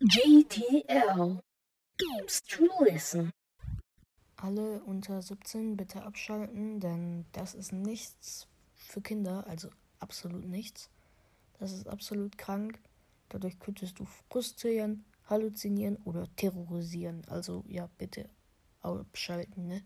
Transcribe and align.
GTL 0.00 1.40
Games 1.98 2.42
to 2.44 2.68
Listen. 2.84 3.32
Alle 4.36 4.80
unter 4.84 5.20
17 5.20 5.76
bitte 5.76 6.04
abschalten, 6.04 6.78
denn 6.78 7.26
das 7.32 7.54
ist 7.54 7.72
nichts 7.72 8.46
für 8.76 9.00
Kinder, 9.00 9.44
also 9.48 9.70
absolut 9.98 10.44
nichts. 10.44 10.88
Das 11.58 11.72
ist 11.72 11.88
absolut 11.88 12.38
krank. 12.38 12.78
Dadurch 13.28 13.58
könntest 13.58 13.98
du 13.98 14.04
frustrieren, 14.30 15.04
halluzinieren 15.26 15.96
oder 16.04 16.28
terrorisieren. 16.36 17.22
Also 17.26 17.64
ja, 17.66 17.88
bitte 17.98 18.28
abschalten, 18.82 19.66
ne? 19.66 19.82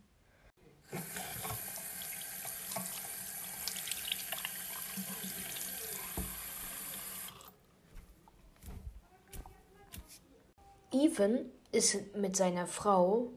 Ethan 10.92 11.50
ist 11.72 12.14
mit 12.16 12.36
seiner 12.36 12.66
Frau 12.66 13.28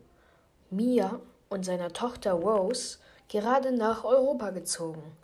Mia 0.69 1.21
und 1.49 1.63
seiner 1.63 1.93
Tochter 1.93 2.33
Rose 2.33 2.99
gerade 3.29 3.71
nach 3.71 4.03
Europa 4.03 4.49
gezogen. 4.49 5.15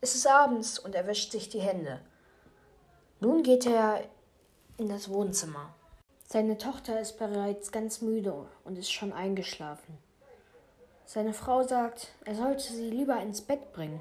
Es 0.00 0.14
ist 0.14 0.26
abends 0.26 0.78
und 0.78 0.94
er 0.94 1.06
wäscht 1.06 1.32
sich 1.32 1.48
die 1.48 1.60
Hände. 1.60 2.00
Nun 3.20 3.42
geht 3.42 3.66
er 3.66 4.02
in 4.78 4.88
das 4.88 5.10
Wohnzimmer. 5.10 5.74
Seine 6.26 6.58
Tochter 6.58 7.00
ist 7.00 7.18
bereits 7.18 7.70
ganz 7.70 8.00
müde 8.00 8.46
und 8.64 8.78
ist 8.78 8.90
schon 8.90 9.12
eingeschlafen. 9.12 9.98
Seine 11.04 11.34
Frau 11.34 11.62
sagt, 11.62 12.12
er 12.24 12.34
sollte 12.34 12.72
sie 12.72 12.90
lieber 12.90 13.20
ins 13.20 13.42
Bett 13.42 13.72
bringen. 13.72 14.00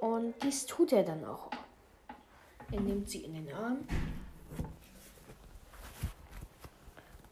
Und 0.00 0.34
dies 0.42 0.66
tut 0.66 0.92
er 0.92 1.02
dann 1.02 1.24
auch. 1.24 1.50
Er 2.70 2.80
nimmt 2.80 3.10
sie 3.10 3.24
in 3.24 3.34
den 3.34 3.52
Arm 3.52 3.86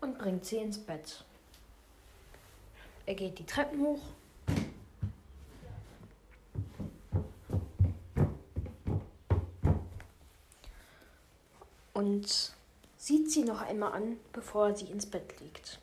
und 0.06 0.18
bringt 0.18 0.44
sie 0.44 0.56
ins 0.56 0.78
Bett. 0.78 1.24
Er 3.06 3.14
geht 3.14 3.38
die 3.38 3.44
Treppen 3.44 3.80
hoch. 3.80 4.00
Und 11.92 12.52
sieht 12.96 13.30
sie 13.30 13.42
noch 13.42 13.62
einmal 13.62 13.92
an, 13.92 14.16
bevor 14.32 14.74
sie 14.74 14.86
ins 14.86 15.06
Bett 15.06 15.40
liegt. 15.40 15.80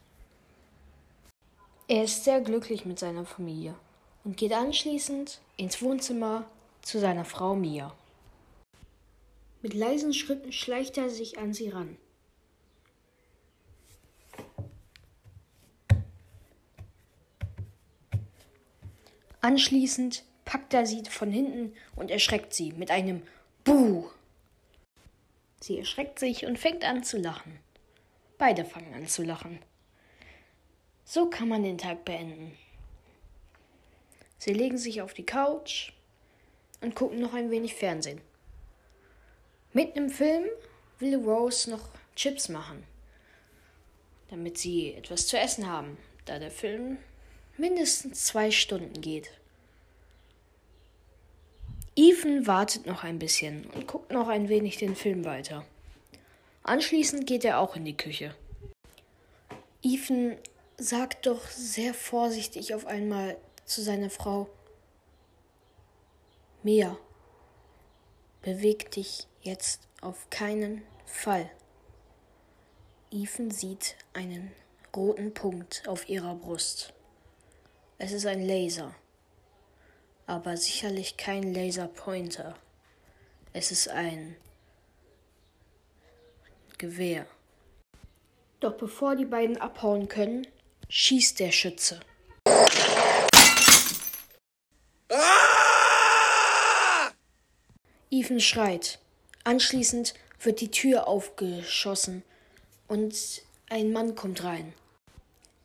Er 1.88 2.04
ist 2.04 2.24
sehr 2.24 2.40
glücklich 2.42 2.86
mit 2.86 3.00
seiner 3.00 3.26
Familie 3.26 3.76
und 4.24 4.38
geht 4.38 4.54
anschließend 4.54 5.42
ins 5.58 5.82
Wohnzimmer 5.82 6.46
zu 6.82 7.00
seiner 7.00 7.26
Frau 7.26 7.56
Mia. 7.56 7.94
Mit 9.62 9.74
leisen 9.74 10.14
Schritten 10.14 10.52
schleicht 10.52 10.98
er 10.98 11.10
sich 11.10 11.40
an 11.40 11.54
sie 11.54 11.70
ran. 11.70 11.98
Anschließend 19.44 20.24
packt 20.46 20.74
er 20.74 20.86
sie 20.86 21.04
von 21.04 21.30
hinten 21.30 21.76
und 21.98 22.10
erschreckt 22.10 22.54
sie 22.54 22.72
mit 22.72 22.90
einem 22.90 23.24
Buh. 23.66 24.10
Sie 25.60 25.78
erschreckt 25.78 26.18
sich 26.18 26.46
und 26.46 26.58
fängt 26.58 26.86
an 26.86 27.04
zu 27.04 27.18
lachen. 27.18 27.60
Beide 28.38 28.64
fangen 28.64 28.94
an 28.94 29.06
zu 29.06 29.22
lachen. 29.22 29.60
So 31.04 31.30
kann 31.30 31.50
man 31.50 31.62
den 31.62 31.78
Tag 31.78 32.06
beenden. 32.06 32.58
Sie 34.38 34.54
legen 34.54 34.78
sich 34.78 35.02
auf 35.02 35.14
die 35.14 35.26
Couch 35.26 35.92
und 36.80 36.96
gucken 36.96 37.20
noch 37.20 37.34
ein 37.34 37.52
wenig 37.52 37.76
Fernsehen. 37.76 38.22
Mitten 39.74 39.98
im 39.98 40.10
Film 40.10 40.46
will 41.00 41.16
Rose 41.16 41.70
noch 41.70 41.90
Chips 42.16 42.48
machen, 42.48 42.86
damit 44.30 44.58
sie 44.58 44.94
etwas 44.94 45.28
zu 45.28 45.38
essen 45.38 45.70
haben, 45.70 45.98
da 46.24 46.40
der 46.40 46.52
Film 46.52 46.98
mindestens 47.58 48.26
zwei 48.26 48.52
Stunden 48.52 49.02
geht. 49.02 49.32
Ethan 51.96 52.48
wartet 52.48 52.88
noch 52.88 53.04
ein 53.04 53.20
bisschen 53.20 53.66
und 53.72 53.88
guckt 53.88 54.12
noch 54.12 54.28
ein 54.28 54.50
wenig 54.50 54.78
den 54.78 54.96
Film 54.96 55.26
weiter. 55.26 55.66
Anschließend 56.64 57.28
geht 57.28 57.46
er 57.46 57.60
auch 57.60 57.76
in 57.76 57.86
die 57.86 57.98
Küche. 57.98 58.36
Ethan 59.84 60.38
sagt 60.78 61.28
doch 61.28 61.48
sehr 61.50 61.94
vorsichtig 61.94 62.74
auf 62.74 62.88
einmal 62.88 63.38
zu 63.66 63.82
seiner 63.82 64.10
Frau, 64.10 64.50
Mia, 66.64 66.98
beweg 68.42 68.90
dich 68.92 69.28
jetzt 69.42 69.88
auf 70.02 70.30
keinen 70.30 70.82
Fall. 71.06 71.50
Ethan 73.12 73.52
sieht 73.52 73.96
einen 74.14 74.52
roten 74.96 75.34
Punkt 75.34 75.84
auf 75.88 76.08
ihrer 76.08 76.36
Brust. 76.36 76.94
Es 78.06 78.12
ist 78.12 78.26
ein 78.26 78.46
Laser, 78.46 78.94
aber 80.28 80.58
sicherlich 80.58 81.16
kein 81.16 81.54
Laserpointer. 81.54 82.54
Es 83.54 83.72
ist 83.72 83.88
ein 83.88 84.36
Gewehr. 86.78 87.26
Doch 88.60 88.74
bevor 88.74 89.16
die 89.16 89.24
beiden 89.24 89.56
abhauen 89.56 90.10
können, 90.10 90.46
schießt 90.90 91.40
der 91.40 91.54
Schütze. 91.54 92.02
Ethan 98.12 98.42
schreit. 98.42 99.00
Anschließend 99.46 100.14
wird 100.42 100.60
die 100.60 100.72
Tür 100.72 101.08
aufgeschossen 101.08 102.24
und 102.90 103.16
ein 103.70 103.94
Mann 103.94 104.16
kommt 104.16 104.44
rein. 104.44 104.74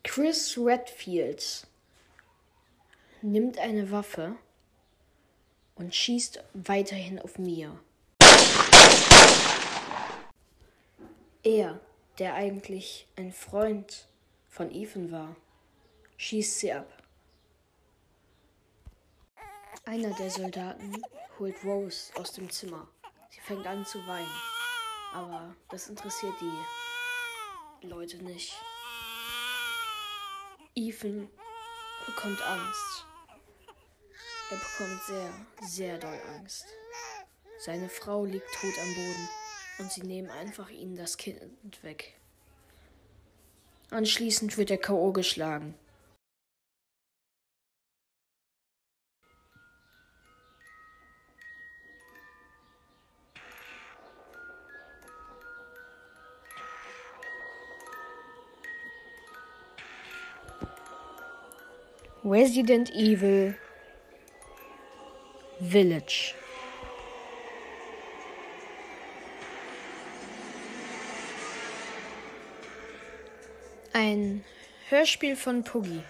Chris 0.04 0.56
Redfield 0.56 1.67
nimmt 3.22 3.58
eine 3.58 3.90
Waffe 3.90 4.36
und 5.74 5.94
schießt 5.94 6.42
weiterhin 6.54 7.18
auf 7.18 7.38
Mia. 7.38 7.78
Er, 11.42 11.80
der 12.18 12.34
eigentlich 12.34 13.06
ein 13.16 13.32
Freund 13.32 14.08
von 14.48 14.70
Ethan 14.70 15.12
war, 15.12 15.36
schießt 16.16 16.58
sie 16.58 16.72
ab. 16.72 17.02
Einer 19.84 20.14
der 20.16 20.30
Soldaten 20.30 21.02
holt 21.38 21.56
Rose 21.64 22.12
aus 22.16 22.32
dem 22.32 22.50
Zimmer. 22.50 22.86
Sie 23.30 23.40
fängt 23.40 23.66
an 23.66 23.86
zu 23.86 23.98
weinen. 24.06 24.30
Aber 25.14 25.54
das 25.70 25.88
interessiert 25.88 26.34
die 26.40 27.86
Leute 27.86 28.22
nicht. 28.22 28.52
Ethan 30.74 31.30
bekommt 32.04 32.42
Angst. 32.42 33.07
Er 34.50 34.56
bekommt 34.56 35.02
sehr, 35.02 35.30
sehr 35.68 35.98
doll 35.98 36.18
Angst. 36.38 36.64
Seine 37.58 37.90
Frau 37.90 38.24
liegt 38.24 38.50
tot 38.54 38.72
am 38.80 38.94
Boden 38.94 39.28
und 39.78 39.92
sie 39.92 40.02
nehmen 40.02 40.30
einfach 40.30 40.70
ihnen 40.70 40.96
das 40.96 41.18
Kind 41.18 41.42
weg. 41.82 42.14
Anschließend 43.90 44.56
wird 44.56 44.70
er 44.70 44.78
K.O. 44.78 45.12
geschlagen. 45.12 45.74
Resident 62.24 62.90
Evil 62.90 63.58
Village. 65.60 66.34
Ein 73.92 74.44
Hörspiel 74.88 75.34
von 75.34 75.64
Puggy. 75.64 76.02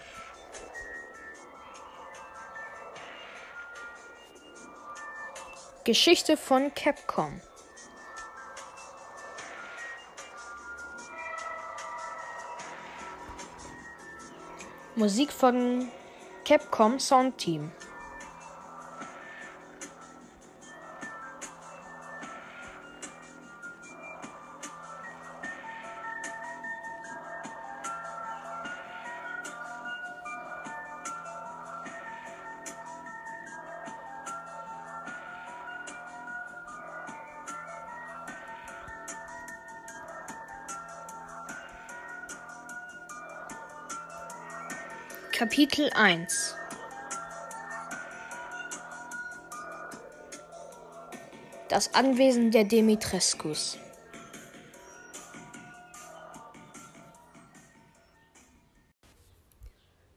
Geschichte 5.83 6.37
von 6.37 6.71
Capcom. 6.75 7.41
Musik 14.95 15.31
von 15.31 15.91
Capcom 16.45 16.99
Sound 16.99 17.39
Team. 17.39 17.71
Kapitel 45.39 45.89
1 45.93 46.53
Das 51.69 51.93
Anwesen 51.93 52.51
der 52.51 52.65
Demitrescus 52.65 53.77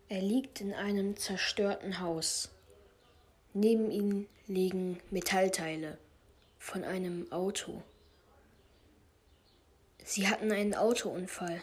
Er 0.08 0.20
liegt 0.20 0.60
in 0.60 0.74
einem 0.74 1.16
zerstörten 1.16 2.00
Haus. 2.00 2.50
Neben 3.54 3.92
ihm 3.92 4.26
liegen 4.48 4.98
Metallteile 5.12 5.98
von 6.58 6.82
einem 6.82 7.30
Auto. 7.30 7.84
Sie 10.02 10.26
hatten 10.26 10.50
einen 10.50 10.74
Autounfall. 10.74 11.62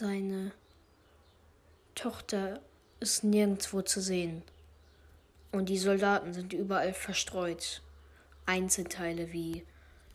Seine 0.00 0.52
Tochter 1.94 2.62
ist 3.00 3.22
nirgendwo 3.22 3.82
zu 3.82 4.00
sehen. 4.00 4.42
Und 5.52 5.68
die 5.68 5.76
Soldaten 5.76 6.32
sind 6.32 6.54
überall 6.54 6.94
verstreut. 6.94 7.82
Einzelteile 8.46 9.30
wie 9.34 9.66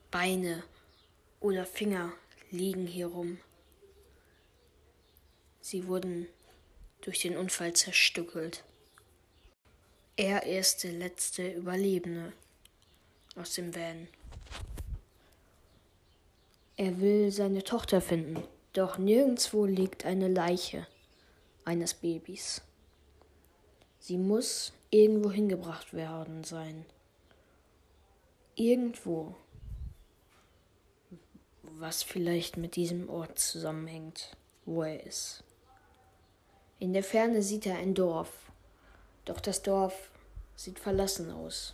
Beine 0.10 0.64
oder 1.40 1.68
Finger 1.68 2.12
liegen 2.50 2.88
hier 2.88 3.06
rum. 3.06 3.38
Sie 5.62 5.88
wurden 5.88 6.26
durch 7.02 7.20
den 7.20 7.38
Unfall 7.38 7.74
zerstückelt. 7.74 8.64
Er 10.16 10.48
ist 10.48 10.84
der 10.84 10.94
letzte 10.94 11.48
Überlebende 11.48 12.34
aus 13.36 13.54
dem 13.54 13.76
Van. 13.76 14.08
Er 16.76 17.00
will 17.00 17.32
seine 17.32 17.64
Tochter 17.64 18.02
finden, 18.02 18.42
doch 18.78 18.98
nirgendwo 18.98 19.66
liegt 19.66 20.06
eine 20.06 20.28
Leiche 20.28 20.86
eines 21.64 21.94
Babys. 21.94 22.62
Sie 24.00 24.18
muss 24.18 24.74
irgendwo 24.90 25.32
hingebracht 25.32 25.94
werden 25.94 26.44
sein. 26.44 26.86
Irgendwo. 28.56 29.36
Was 31.62 32.04
vielleicht 32.04 32.58
mit 32.58 32.76
diesem 32.76 33.10
Ort 33.10 33.40
zusammenhängt, 33.40 34.36
wo 34.66 34.84
er 34.84 35.04
ist. 35.06 35.44
In 36.80 36.94
der 36.94 37.04
Ferne 37.04 37.42
sieht 37.42 37.66
er 37.66 37.78
ein 37.78 37.94
Dorf, 37.94 38.52
doch 39.24 39.40
das 39.40 39.64
Dorf 39.64 40.12
sieht 40.56 40.80
verlassen 40.80 41.32
aus. 41.32 41.74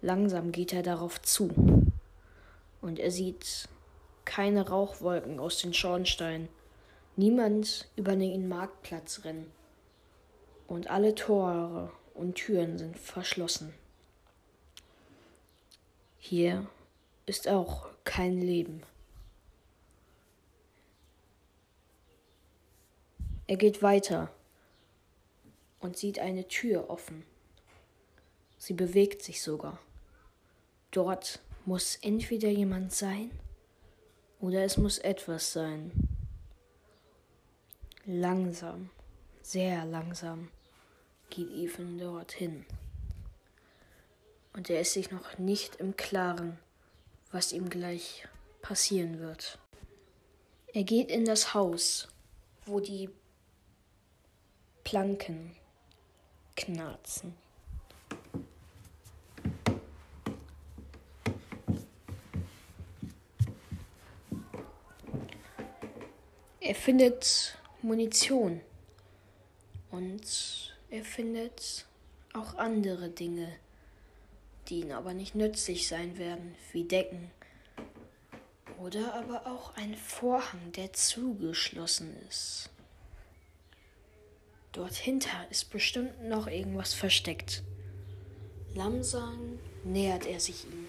Langsam 0.00 0.52
geht 0.52 0.72
er 0.72 0.82
darauf 0.82 1.20
zu 1.20 1.50
und 2.80 2.98
er 2.98 3.10
sieht 3.10 3.68
keine 4.28 4.68
Rauchwolken 4.68 5.40
aus 5.40 5.58
den 5.58 5.72
Schornsteinen, 5.72 6.50
niemand 7.16 7.88
über 7.96 8.14
den 8.14 8.46
Marktplatz 8.46 9.24
rennen 9.24 9.50
und 10.66 10.90
alle 10.90 11.14
Tore 11.14 11.90
und 12.12 12.34
Türen 12.34 12.76
sind 12.76 12.98
verschlossen. 12.98 13.72
Hier 16.18 16.66
ist 17.24 17.48
auch 17.48 17.88
kein 18.04 18.38
Leben. 18.38 18.82
Er 23.46 23.56
geht 23.56 23.82
weiter 23.82 24.30
und 25.80 25.96
sieht 25.96 26.18
eine 26.18 26.46
Tür 26.48 26.90
offen. 26.90 27.24
Sie 28.58 28.74
bewegt 28.74 29.22
sich 29.22 29.40
sogar. 29.40 29.78
Dort 30.90 31.40
muss 31.64 31.96
entweder 31.96 32.50
jemand 32.50 32.92
sein 32.92 33.30
oder 34.40 34.64
es 34.64 34.76
muss 34.76 34.98
etwas 34.98 35.52
sein. 35.52 35.92
Langsam, 38.04 38.90
sehr 39.42 39.84
langsam 39.84 40.50
geht 41.30 41.50
Ethan 41.50 41.98
dorthin. 41.98 42.64
Und 44.52 44.70
er 44.70 44.80
ist 44.80 44.92
sich 44.94 45.10
noch 45.10 45.38
nicht 45.38 45.76
im 45.76 45.96
Klaren, 45.96 46.58
was 47.30 47.52
ihm 47.52 47.68
gleich 47.68 48.26
passieren 48.62 49.20
wird. 49.20 49.58
Er 50.72 50.84
geht 50.84 51.10
in 51.10 51.24
das 51.24 51.54
Haus, 51.54 52.08
wo 52.66 52.80
die 52.80 53.10
Planken 54.84 55.54
knarzen. 56.56 57.34
Er 66.68 66.74
findet 66.74 67.56
Munition 67.80 68.60
und 69.90 70.76
er 70.90 71.02
findet 71.02 71.86
auch 72.34 72.58
andere 72.58 73.08
Dinge, 73.08 73.50
die 74.68 74.80
ihm 74.80 74.90
aber 74.90 75.14
nicht 75.14 75.34
nützlich 75.34 75.88
sein 75.88 76.18
werden, 76.18 76.54
wie 76.72 76.84
Decken 76.84 77.30
oder 78.78 79.14
aber 79.14 79.46
auch 79.46 79.78
ein 79.78 79.94
Vorhang, 79.94 80.72
der 80.72 80.92
zugeschlossen 80.92 82.14
ist. 82.28 82.68
Dort 84.72 84.94
hinter 84.94 85.46
ist 85.48 85.70
bestimmt 85.70 86.22
noch 86.24 86.48
irgendwas 86.48 86.92
versteckt. 86.92 87.62
Langsam 88.74 89.58
nähert 89.84 90.26
er 90.26 90.38
sich 90.38 90.66
ihm. 90.66 90.86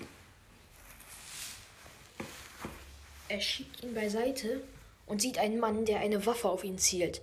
Er 3.29 3.39
schiebt 3.39 3.81
ihn 3.81 3.93
beiseite 3.93 4.61
und 5.09 5.21
sieht 5.21 5.37
einen 5.37 5.59
Mann, 5.59 5.83
der 5.85 5.99
eine 5.99 6.25
Waffe 6.25 6.47
auf 6.47 6.63
ihn 6.63 6.77
zielt. 6.77 7.21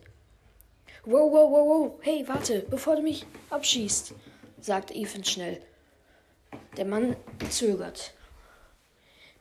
Wow, 1.05 1.33
wow, 1.33 1.50
wow, 1.50 1.69
wow, 1.69 1.99
hey, 2.03 2.27
warte, 2.27 2.67
bevor 2.69 2.97
du 2.97 3.03
mich 3.03 3.25
abschießt, 3.49 4.12
sagt 4.61 4.91
Ethan 4.91 5.25
schnell. 5.25 5.62
Der 6.77 6.85
Mann 6.85 7.17
zögert. 7.49 8.12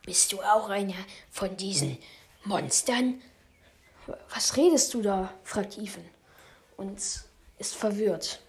Bist 0.03 0.31
du 0.31 0.41
auch 0.41 0.69
einer 0.69 0.93
von 1.31 1.57
diesen 1.57 1.97
Monstern? 2.43 3.21
Was 4.29 4.55
redest 4.55 4.93
du 4.93 5.01
da? 5.01 5.33
fragt 5.43 5.79
Ethan 5.79 6.05
und 6.77 6.99
ist 7.57 7.75
verwirrt. 7.75 8.39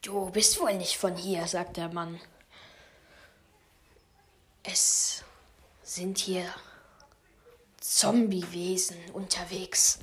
Du 0.00 0.30
bist 0.30 0.60
wohl 0.60 0.74
nicht 0.74 0.96
von 0.96 1.14
hier, 1.14 1.46
sagt 1.46 1.76
der 1.76 1.88
Mann. 1.88 2.20
Es 4.64 5.22
sind 5.84 6.18
hier 6.18 6.52
Zombiewesen 7.82 8.96
unterwegs. 9.12 9.98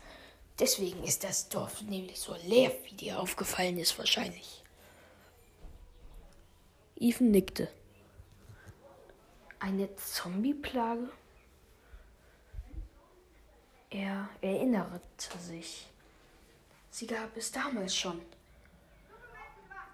Deswegen 0.60 1.02
ist 1.06 1.24
das 1.24 1.48
Dorf 1.48 1.82
nämlich 1.82 2.20
so 2.20 2.36
leer, 2.44 2.74
wie 2.84 2.94
dir 2.94 3.20
aufgefallen 3.20 3.80
ist 3.80 3.98
wahrscheinlich. 3.98 4.64
Ethan 6.98 7.32
nickte. 7.32 7.70
Eine 9.60 9.96
Zombie-Plage? 9.96 11.10
Er 13.90 14.30
erinnerte 14.42 15.38
sich. 15.40 15.88
Sie 16.92 17.08
gab 17.08 17.36
es 17.38 17.52
damals 17.54 17.96
schon, 17.96 18.22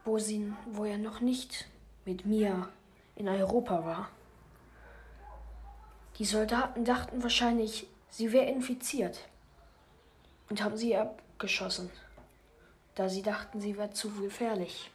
wo, 0.03 0.17
sie, 0.17 0.51
wo 0.65 0.85
er 0.85 0.97
noch 0.97 1.19
nicht 1.19 1.67
mit 2.03 2.25
mir 2.25 2.67
in 3.15 3.29
Europa 3.29 3.85
war. 3.85 4.09
Die 6.17 6.25
Soldaten 6.25 6.85
dachten 6.85 7.23
wahrscheinlich, 7.23 7.87
sie 8.09 8.31
wäre 8.31 8.49
infiziert 8.49 9.27
und 10.49 10.63
haben 10.63 10.77
sie 10.77 10.95
abgeschossen, 10.95 11.89
da 12.95 13.09
sie 13.09 13.21
dachten, 13.21 13.59
sie 13.59 13.77
wäre 13.77 13.91
zu 13.91 14.09
gefährlich. 14.11 14.91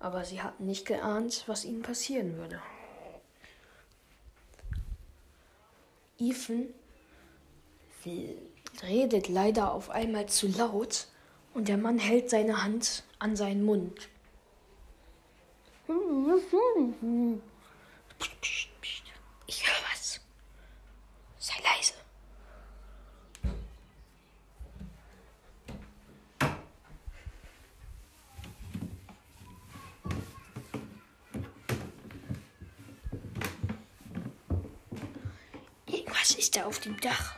Aber 0.00 0.24
sie 0.24 0.40
hatten 0.40 0.66
nicht 0.66 0.86
geahnt, 0.86 1.44
was 1.46 1.64
ihnen 1.64 1.82
passieren 1.82 2.36
würde. 2.38 2.62
Ethan 6.18 6.68
redet 8.82 9.28
leider 9.28 9.72
auf 9.72 9.90
einmal 9.90 10.26
zu 10.26 10.48
laut 10.48 11.06
und 11.52 11.68
der 11.68 11.76
Mann 11.76 11.98
hält 11.98 12.30
seine 12.30 12.62
Hand 12.62 13.02
an 13.18 13.36
seinen 13.36 13.64
Mund. 13.64 14.08
Ich 19.50 19.66
höre 19.66 19.90
was. 19.90 20.20
Sei 21.38 21.54
leise. 21.62 21.94
Irgendwas 35.86 36.30
ist 36.32 36.56
da 36.56 36.57
auf 36.68 36.80
dem 36.80 37.00
Dach. 37.00 37.34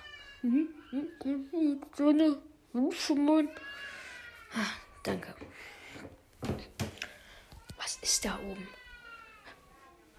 So 1.97 2.09
eine 2.09 2.37
Mann. 2.73 3.49
Ah, 4.53 4.73
danke. 5.05 5.35
Was 7.77 7.97
ist 8.03 8.25
da 8.25 8.37
oben? 8.41 8.67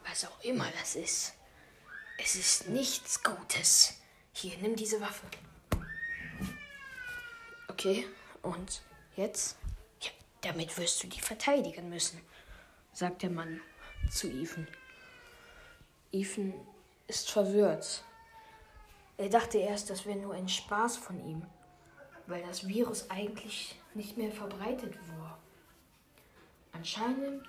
Was 0.08 0.26
auch 0.26 0.42
immer 0.44 0.66
das 0.80 0.96
ist. 0.96 1.34
Es 2.18 2.36
ist 2.36 2.70
nichts 2.70 3.22
Gutes. 3.22 4.00
Hier, 4.32 4.58
nimm 4.62 4.78
diese 4.78 5.02
Waffe. 5.02 5.26
Okay, 7.68 8.08
und 8.44 8.82
jetzt? 9.18 9.58
Ja, 10.02 10.12
damit 10.40 10.78
wirst 10.78 11.04
du 11.04 11.08
die 11.08 11.20
verteidigen 11.20 11.90
müssen, 11.90 12.22
sagt 12.94 13.24
der 13.24 13.30
Mann 13.30 13.60
zu 14.10 14.30
Ethan. 14.30 14.68
Ethan 16.14 16.54
ist 17.08 17.30
verwirrt. 17.30 18.06
Er 19.22 19.30
dachte 19.30 19.60
erst, 19.60 19.92
das 19.92 20.08
wäre 20.08 20.18
nur 20.18 20.34
ein 20.34 20.50
Spaß 20.50 20.98
von 20.98 21.24
ihm, 21.24 21.44
weil 22.26 22.42
das 22.42 22.68
Virus 22.68 23.12
eigentlich 23.12 23.80
nicht 23.94 24.18
mehr 24.18 24.32
verbreitet 24.32 24.96
war. 25.20 25.38
Anscheinend, 26.72 27.46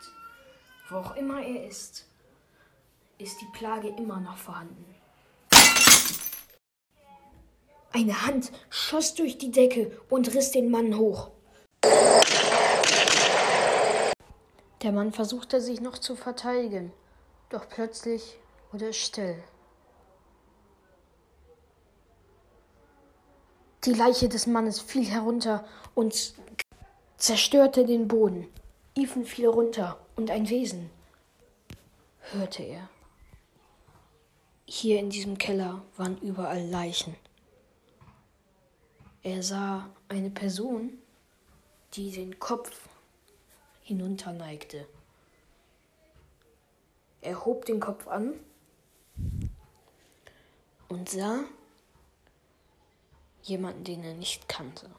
wo 0.90 0.96
auch 0.96 1.16
immer 1.16 1.40
er 1.40 1.66
ist, 1.66 2.06
ist 3.16 3.40
die 3.40 3.48
Plage 3.54 3.88
immer 3.88 4.20
noch 4.20 4.36
vorhanden. 4.36 4.84
Eine 7.94 8.26
Hand 8.26 8.52
schoss 8.68 9.14
durch 9.14 9.38
die 9.38 9.50
Decke 9.50 9.98
und 10.10 10.34
riss 10.34 10.50
den 10.50 10.70
Mann 10.70 10.98
hoch. 10.98 11.30
Der 14.82 14.92
Mann 14.92 15.10
versuchte 15.10 15.62
sich 15.62 15.80
noch 15.80 15.96
zu 15.96 16.16
verteidigen, 16.16 16.92
doch 17.48 17.66
plötzlich 17.66 18.38
wurde 18.72 18.88
es 18.88 18.98
still. 18.98 19.42
Die 23.84 23.92
Leiche 23.92 24.28
des 24.28 24.46
Mannes 24.46 24.80
fiel 24.80 25.04
herunter 25.04 25.66
und 25.96 26.34
zerstörte 27.16 27.84
den 27.84 28.06
Boden. 28.06 28.46
Ethan 28.94 29.24
fiel 29.24 29.48
runter 29.48 29.98
und 30.14 30.30
ein 30.30 30.48
Wesen 30.48 30.88
hörte 32.30 32.62
er. 32.62 32.88
Hier 34.66 35.00
in 35.00 35.10
diesem 35.10 35.36
Keller 35.36 35.82
waren 35.96 36.16
überall 36.18 36.64
Leichen. 36.64 37.16
Er 39.24 39.42
sah 39.42 39.90
eine 40.08 40.30
Person, 40.30 40.98
die 41.94 42.12
den 42.12 42.38
Kopf 42.38 42.88
hinunterneigte. 43.82 44.86
Er 47.20 47.44
hob 47.44 47.64
den 47.64 47.80
Kopf 47.80 48.06
an 48.06 48.34
und 50.88 51.08
sah 51.08 51.40
jemanden, 53.42 53.84
den 53.84 54.04
er 54.04 54.14
nicht 54.14 54.48
kannte. 54.48 54.90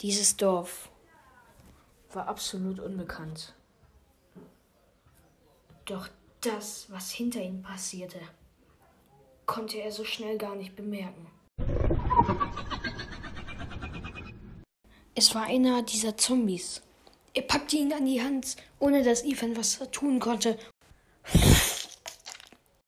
Dieses 0.00 0.36
Dorf 0.36 0.90
war 2.12 2.28
absolut 2.28 2.80
unbekannt. 2.80 3.54
Doch 5.84 6.08
das, 6.40 6.90
was 6.90 7.10
hinter 7.10 7.40
ihm 7.40 7.62
passierte, 7.62 8.20
konnte 9.46 9.78
er 9.78 9.92
so 9.92 10.04
schnell 10.04 10.36
gar 10.38 10.54
nicht 10.54 10.76
bemerken. 10.76 11.26
Es 15.14 15.34
war 15.34 15.44
einer 15.44 15.82
dieser 15.82 16.16
Zombies. 16.16 16.82
Er 17.32 17.42
packte 17.42 17.76
ihn 17.76 17.92
an 17.92 18.06
die 18.06 18.22
Hand, 18.22 18.56
ohne 18.78 19.02
dass 19.02 19.24
Ethan 19.24 19.56
was 19.56 19.78
tun 19.92 20.20
konnte, 20.20 20.58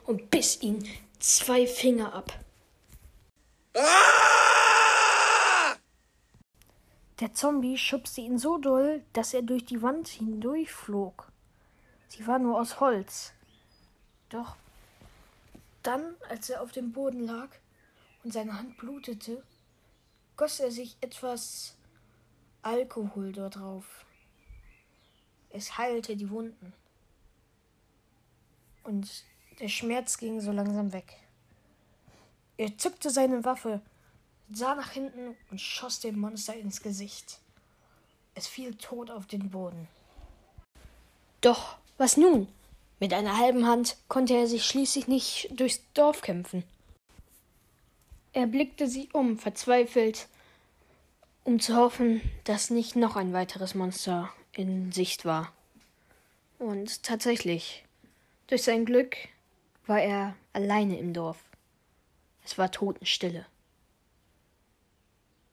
und 0.05 0.31
biss 0.31 0.61
ihn 0.63 0.87
zwei 1.19 1.67
Finger 1.67 2.13
ab. 2.13 2.33
Der 7.21 7.33
Zombie 7.35 7.77
schubste 7.79 8.21
ihn 8.21 8.39
so 8.39 8.59
doll, 8.59 9.05
dass 9.13 9.35
er 9.35 9.43
durch 9.43 9.65
die 9.65 9.83
Wand 9.83 10.09
hindurchflog. 10.09 11.31
Sie 12.09 12.27
war 12.27 12.39
nur 12.39 12.61
aus 12.61 12.81
Holz. 12.81 13.33
Doch 14.29 14.57
dann, 15.83 16.17
als 16.29 16.51
er 16.51 16.63
auf 16.63 16.73
dem 16.73 16.93
Boden 16.93 17.25
lag 17.25 17.49
und 18.25 18.33
seine 18.33 18.59
Hand 18.59 18.77
blutete, 18.79 19.43
goss 20.37 20.61
er 20.61 20.71
sich 20.71 20.97
etwas 21.01 21.77
Alkohol 22.63 23.33
dort 23.33 23.57
drauf. 23.57 24.05
Es 25.51 25.79
heilte 25.79 26.17
die 26.17 26.31
Wunden. 26.31 26.73
Und 28.85 29.25
der 29.61 29.69
Schmerz 29.69 30.19
ging 30.19 30.41
so 30.41 30.53
langsam 30.53 30.93
weg. 30.93 31.17
Er 32.59 32.77
zückte 32.77 33.09
seine 33.11 33.45
Waffe, 33.45 33.81
sah 34.53 34.75
nach 34.75 34.91
hinten 34.91 35.37
und 35.51 35.61
schoss 35.61 36.01
dem 36.01 36.19
Monster 36.19 36.55
ins 36.55 36.83
Gesicht. 36.83 37.39
Es 38.35 38.49
fiel 38.49 38.75
tot 38.75 39.11
auf 39.11 39.27
den 39.27 39.51
Boden. 39.51 39.87
Doch, 41.41 41.77
was 41.99 42.17
nun? 42.17 42.49
Mit 42.99 43.15
einer 43.15 43.39
halben 43.39 43.65
Hand 43.65 43.97
konnte 44.09 44.35
er 44.35 44.49
sich 44.49 44.67
schließlich 44.67 45.07
nicht 45.07 45.49
durchs 45.53 45.83
Dorf 45.95 46.21
kämpfen. 46.21 46.65
Er 48.33 48.49
blickte 48.49 48.89
sich 48.89 49.15
um, 49.15 49.39
verzweifelt, 49.39 50.27
um 51.45 51.61
zu 51.61 51.77
hoffen, 51.77 52.21
dass 52.43 52.71
nicht 52.71 52.97
noch 52.97 53.15
ein 53.15 53.33
weiteres 53.33 53.77
Monster 53.77 54.33
in 54.53 54.91
Sicht 54.91 55.25
war. 55.25 55.53
Und 56.59 57.05
tatsächlich, 57.05 57.85
durch 58.49 58.65
sein 58.65 58.85
Glück 58.85 59.17
war 59.87 60.01
er 60.01 60.35
alleine 60.53 60.99
im 60.99 61.15
Dorf. 61.15 61.48
Es 62.49 62.57
war 62.57 62.71
Totenstille. 62.71 63.45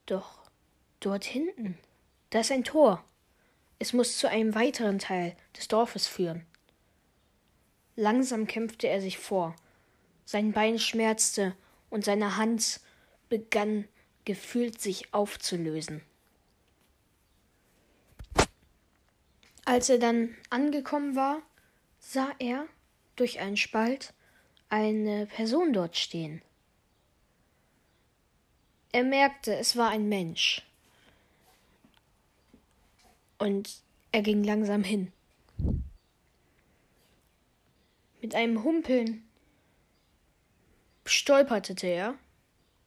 Doch 0.06 0.50
dort 1.02 1.26
hinten, 1.26 1.78
da 2.30 2.40
ist 2.40 2.54
ein 2.54 2.64
Tor. 2.64 3.04
Es 3.80 3.92
muss 3.92 4.18
zu 4.18 4.30
einem 4.30 4.56
weiteren 4.56 4.98
Teil 4.98 5.36
des 5.58 5.68
Dorfes 5.68 6.08
führen. 6.08 6.46
Langsam 7.98 8.48
kämpfte 8.48 8.88
er 8.88 9.02
sich 9.02 9.18
vor. 9.18 9.58
Sein 10.24 10.54
Bein 10.54 10.80
schmerzte 10.80 11.54
und 11.90 12.06
seine 12.06 12.38
Hand 12.38 12.80
begann 13.28 13.90
gefühlt 14.24 14.80
sich 14.80 15.14
aufzulösen. 15.14 16.02
Als 19.66 19.90
er 19.90 19.98
dann 19.98 20.34
angekommen 20.50 21.18
war, 21.18 21.42
sah 22.00 22.34
er 22.40 22.68
durch 23.18 23.42
einen 23.42 23.58
Spalt 23.58 24.14
eine 24.70 25.26
Person 25.26 25.74
dort 25.74 25.98
stehen. 25.98 26.42
Er 28.96 29.04
merkte, 29.04 29.54
es 29.54 29.76
war 29.76 29.90
ein 29.90 30.08
Mensch. 30.08 30.62
Und 33.38 33.82
er 34.14 34.22
ging 34.22 34.42
langsam 34.42 34.86
hin. 34.86 35.12
Mit 38.22 38.36
einem 38.36 38.64
Humpeln 38.64 39.28
stolperte 41.06 41.76
er 41.86 42.16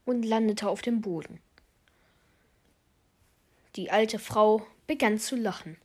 und 0.07 0.23
landete 0.23 0.71
auf 0.71 0.81
dem 0.81 1.03
Boden. 1.03 1.43
Die 3.77 3.91
alte 3.91 4.19
Frau 4.19 4.67
begann 4.87 5.19
zu 5.19 5.37
lachen. 5.37 5.77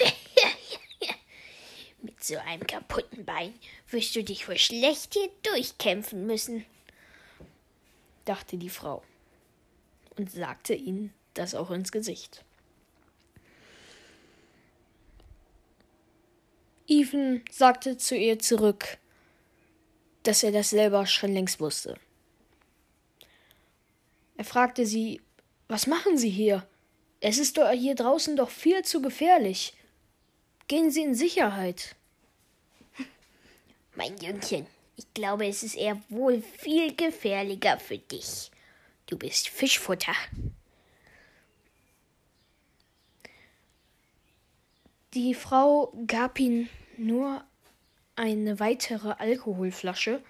Mit 2.02 2.24
so 2.24 2.38
einem 2.38 2.66
kaputten 2.66 3.24
Bein 3.24 3.54
wirst 3.88 4.16
du 4.16 4.24
dich 4.24 4.48
wohl 4.48 4.58
schlecht 4.58 5.14
hier 5.14 5.30
durchkämpfen 5.44 6.26
müssen, 6.26 6.66
dachte 8.24 8.56
die 8.56 8.70
Frau 8.70 9.04
und 10.18 10.30
sagte 10.30 10.74
ihnen 10.74 11.12
das 11.34 11.54
auch 11.54 11.70
ins 11.70 11.92
Gesicht. 11.92 12.44
Ethan 16.88 17.44
sagte 17.50 17.96
zu 17.96 18.16
ihr 18.16 18.38
zurück, 18.38 18.98
dass 20.22 20.42
er 20.42 20.52
das 20.52 20.70
selber 20.70 21.06
schon 21.06 21.32
längst 21.32 21.60
wusste. 21.60 21.98
Er 24.36 24.44
fragte 24.44 24.86
sie, 24.86 25.20
was 25.68 25.86
machen 25.86 26.16
Sie 26.16 26.30
hier? 26.30 26.66
Es 27.20 27.38
ist 27.38 27.58
doch 27.58 27.70
hier 27.70 27.94
draußen 27.94 28.36
doch 28.36 28.48
viel 28.48 28.82
zu 28.84 29.02
gefährlich. 29.02 29.74
Gehen 30.66 30.90
Sie 30.90 31.02
in 31.02 31.14
Sicherheit. 31.14 31.94
Mein 33.94 34.16
Jüngchen, 34.18 34.66
ich 34.96 35.12
glaube, 35.12 35.46
es 35.46 35.62
ist 35.62 35.76
eher 35.76 36.00
wohl 36.08 36.40
viel 36.40 36.94
gefährlicher 36.94 37.78
für 37.78 37.98
dich. 37.98 38.50
Du 39.08 39.16
bist 39.16 39.48
Fischfutter. 39.48 40.14
Die 45.14 45.32
Frau 45.32 45.94
gab 46.06 46.38
ihm 46.38 46.68
nur 46.98 47.42
eine 48.16 48.60
weitere 48.60 49.12
Alkoholflasche 49.12 50.22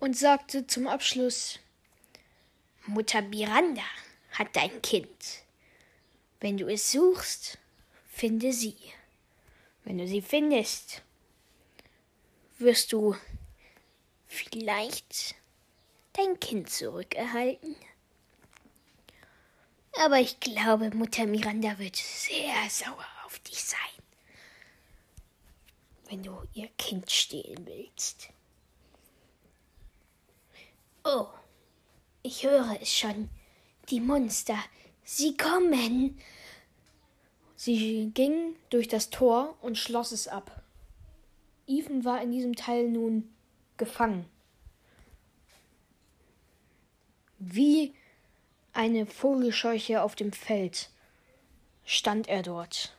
und 0.00 0.14
sagte 0.14 0.66
zum 0.66 0.86
Abschluss 0.86 1.60
Mutter 2.86 3.22
Miranda 3.22 3.82
hat 4.32 4.54
dein 4.54 4.82
Kind. 4.82 5.42
Wenn 6.40 6.58
du 6.58 6.68
es 6.68 6.92
suchst, 6.92 7.56
finde 8.06 8.52
sie. 8.52 8.76
Wenn 9.84 9.96
du 9.96 10.06
sie 10.06 10.20
findest, 10.20 11.00
wirst 12.58 12.92
du 12.92 13.16
vielleicht 14.26 15.36
dein 16.12 16.38
Kind 16.40 16.70
zurückerhalten. 16.70 17.76
Aber 20.04 20.20
ich 20.20 20.40
glaube, 20.40 20.90
Mutter 20.94 21.26
Miranda 21.26 21.78
wird 21.78 21.96
sehr 21.96 22.54
sauer 22.70 23.06
auf 23.26 23.38
dich 23.40 23.62
sein, 23.62 23.78
wenn 26.08 26.22
du 26.22 26.42
ihr 26.54 26.68
Kind 26.78 27.10
stehlen 27.10 27.66
willst. 27.66 28.30
Oh, 31.04 31.26
ich 32.22 32.44
höre 32.44 32.78
es 32.80 32.92
schon. 32.92 33.28
Die 33.90 34.00
Monster, 34.00 34.58
sie 35.04 35.36
kommen. 35.36 36.18
Sie 37.56 38.10
ging 38.14 38.56
durch 38.70 38.88
das 38.88 39.10
Tor 39.10 39.56
und 39.60 39.76
schloss 39.76 40.12
es 40.12 40.28
ab. 40.28 40.62
Ethan 41.66 42.04
war 42.04 42.22
in 42.22 42.32
diesem 42.32 42.56
Teil 42.56 42.88
nun 42.88 43.34
gefangen. 43.76 44.28
Wie 47.44 47.92
eine 48.72 49.04
Vogelscheuche 49.04 50.02
auf 50.02 50.14
dem 50.14 50.32
Feld 50.32 50.90
stand 51.84 52.28
er 52.28 52.44
dort. 52.44 52.96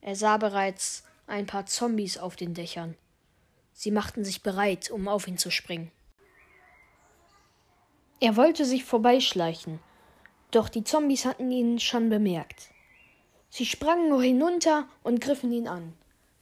Er 0.00 0.16
sah 0.16 0.38
bereits 0.38 1.04
ein 1.26 1.44
paar 1.44 1.66
Zombies 1.66 2.16
auf 2.16 2.36
den 2.36 2.54
Dächern. 2.54 2.96
Sie 3.74 3.90
machten 3.90 4.24
sich 4.24 4.42
bereit, 4.42 4.90
um 4.90 5.08
auf 5.08 5.28
ihn 5.28 5.36
zu 5.36 5.50
springen. 5.50 5.92
Er 8.18 8.34
wollte 8.36 8.64
sich 8.64 8.86
vorbeischleichen, 8.86 9.78
doch 10.50 10.70
die 10.70 10.84
Zombies 10.84 11.26
hatten 11.26 11.50
ihn 11.50 11.80
schon 11.80 12.08
bemerkt. 12.08 12.70
Sie 13.50 13.66
sprangen 13.66 14.18
hinunter 14.22 14.88
und 15.02 15.20
griffen 15.20 15.52
ihn 15.52 15.68
an. 15.68 15.92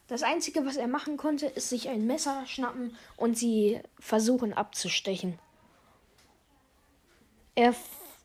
Das 0.06 0.22
Einzige, 0.22 0.64
was 0.64 0.76
er 0.76 0.86
machen 0.86 1.16
konnte, 1.16 1.46
ist 1.46 1.68
sich 1.68 1.88
ein 1.88 2.06
Messer 2.06 2.46
schnappen 2.46 2.96
und 3.16 3.36
sie 3.36 3.80
versuchen 3.98 4.52
abzustechen. 4.52 5.40
Er 7.58 7.74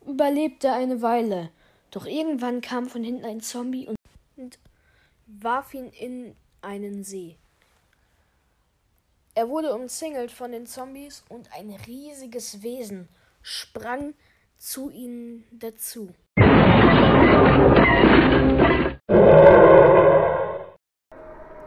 überlebte 0.06 0.70
eine 0.72 1.00
Weile, 1.00 1.50
doch 1.90 2.04
irgendwann 2.04 2.60
kam 2.60 2.86
von 2.86 3.02
hinten 3.02 3.24
ein 3.24 3.40
Zombie 3.40 3.88
und 4.36 4.58
warf 5.26 5.72
ihn 5.72 5.88
in 5.88 6.36
einen 6.60 7.02
See. 7.02 7.38
Er 9.34 9.48
wurde 9.48 9.74
umzingelt 9.74 10.30
von 10.30 10.52
den 10.52 10.66
Zombies 10.66 11.24
und 11.30 11.50
ein 11.54 11.70
riesiges 11.86 12.62
Wesen 12.62 13.08
sprang 13.40 14.12
zu 14.58 14.90
ihnen 14.90 15.46
dazu. 15.50 16.10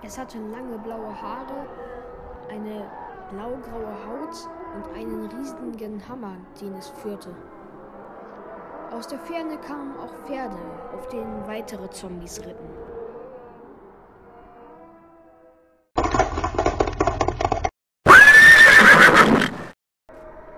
Es 0.03 0.19
hatte 0.19 0.37
lange 0.37 0.77
blaue 0.77 1.19
Haare, 1.19 1.67
eine 2.47 2.87
blaugraue 3.31 4.05
Haut 4.05 4.35
und 4.75 4.93
einen 4.93 5.25
riesigen 5.25 6.07
Hammer, 6.07 6.37
den 6.61 6.75
es 6.75 6.89
führte. 6.89 7.35
Aus 8.95 9.07
der 9.07 9.19
Ferne 9.19 9.57
kamen 9.57 9.93
auch 9.99 10.13
Pferde, 10.25 10.55
auf 10.93 11.09
denen 11.09 11.45
weitere 11.47 11.89
Zombies 11.89 12.39
ritten. 12.39 12.69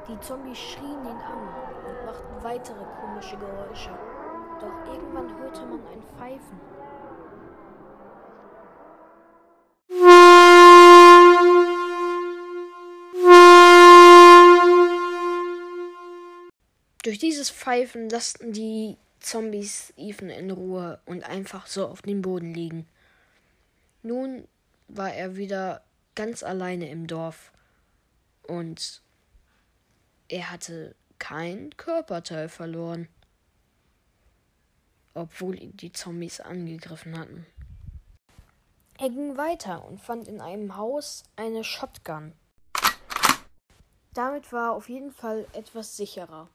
Die 0.08 0.20
Zombies 0.20 0.60
schrien 0.60 1.04
ihn 1.04 1.08
an 1.08 1.50
und 1.88 2.06
machten 2.06 2.44
weitere 2.44 2.86
komische 3.02 3.38
Geräusche. 3.38 3.90
Doch 4.62 4.94
irgendwann 4.94 5.36
hörte 5.40 5.66
man 5.66 5.80
ein 5.88 6.04
Pfeifen. 6.16 6.77
Durch 17.08 17.20
dieses 17.20 17.50
Pfeifen 17.50 18.10
lasten 18.10 18.52
die 18.52 18.98
Zombies 19.22 19.94
Ethan 19.96 20.30
in 20.30 20.52
Ruhe 20.52 21.00
und 21.06 21.24
einfach 21.24 21.66
so 21.66 21.88
auf 21.88 22.02
dem 22.02 22.22
Boden 22.22 22.54
liegen. 22.54 22.86
Nun 24.04 24.46
war 24.90 25.14
er 25.14 25.38
wieder 25.38 25.86
ganz 26.16 26.44
alleine 26.44 26.90
im 26.90 27.08
Dorf 27.08 27.54
und 28.46 29.02
er 30.28 30.52
hatte 30.52 30.96
kein 31.18 31.70
Körperteil 31.78 32.50
verloren, 32.50 33.08
obwohl 35.14 35.58
ihn 35.64 35.78
die 35.78 35.94
Zombies 35.94 36.42
angegriffen 36.42 37.18
hatten. 37.18 37.46
Er 39.00 39.12
ging 39.12 39.38
weiter 39.38 39.86
und 39.86 40.02
fand 40.02 40.28
in 40.28 40.42
einem 40.42 40.76
Haus 40.76 41.24
eine 41.38 41.64
Shotgun. 41.64 42.34
Damit 44.14 44.52
war 44.52 44.72
er 44.72 44.74
auf 44.74 44.90
jeden 44.90 45.14
Fall 45.14 45.48
etwas 45.54 45.96
sicherer. 45.96 46.50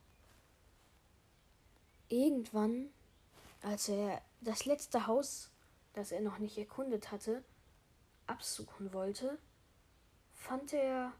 Irgendwann, 2.13 2.91
als 3.63 3.89
er 3.89 4.21
das 4.43 4.67
letzte 4.67 5.07
Haus, 5.07 5.51
das 5.95 6.13
er 6.13 6.21
noch 6.21 6.37
nicht 6.37 6.59
erkundet 6.59 7.11
hatte, 7.11 7.43
absuchen 8.27 8.93
wollte, 8.93 9.39
fand 10.35 10.75
er 10.75 11.15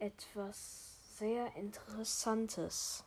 etwas 0.00 1.16
sehr 1.16 1.54
Interessantes. 1.54 3.04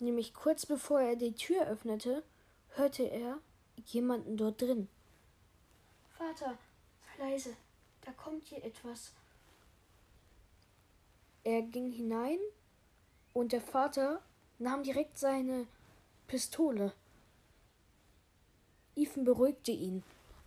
Nämlich 0.00 0.34
kurz 0.34 0.66
bevor 0.66 1.00
er 1.00 1.14
die 1.14 1.32
Tür 1.32 1.64
öffnete, 1.68 2.24
hörte 2.70 3.04
er 3.04 3.38
jemanden 3.84 4.36
dort 4.36 4.60
drin. 4.60 4.88
Vater, 6.18 6.58
leise, 7.18 7.56
da 8.00 8.10
kommt 8.10 8.48
hier 8.48 8.64
etwas. 8.64 9.12
Er 11.44 11.62
ging 11.62 11.92
hinein 11.92 12.40
und 13.32 13.52
der 13.52 13.60
Vater 13.60 14.20
nahm 14.62 14.82
direkt 14.82 15.18
seine 15.18 15.66
Pistole. 16.26 16.92
Ethan 18.94 19.24
beruhigte 19.24 19.72
ihn 19.72 20.02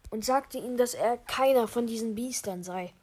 und 0.10 0.24
sagte 0.24 0.58
ihm, 0.58 0.78
dass 0.78 0.94
er 0.94 1.18
keiner 1.18 1.68
von 1.68 1.88
diesen 1.88 2.16
Biestern 2.16 2.64
sei. 2.64 2.94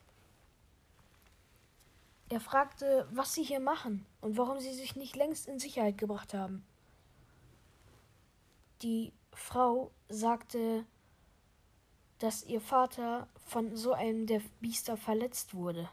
Er 2.29 2.41
fragte, 2.41 3.07
was 3.13 3.35
sie 3.35 3.43
hier 3.43 3.61
machen 3.61 4.07
und 4.21 4.39
warum 4.39 4.59
sie 4.61 4.73
sich 4.73 4.97
nicht 4.97 5.17
längst 5.17 5.49
in 5.49 5.59
Sicherheit 5.59 5.99
gebracht 5.99 6.33
haben. 6.33 6.65
Die 8.81 9.13
Frau 9.33 9.91
sagte, 10.09 10.87
dass 12.19 12.45
ihr 12.45 12.61
Vater 12.61 13.29
von 13.47 13.77
so 13.77 13.93
einem 13.93 14.27
der 14.27 14.41
Biester 14.61 14.97
verletzt 14.97 15.55
wurde 15.55 15.91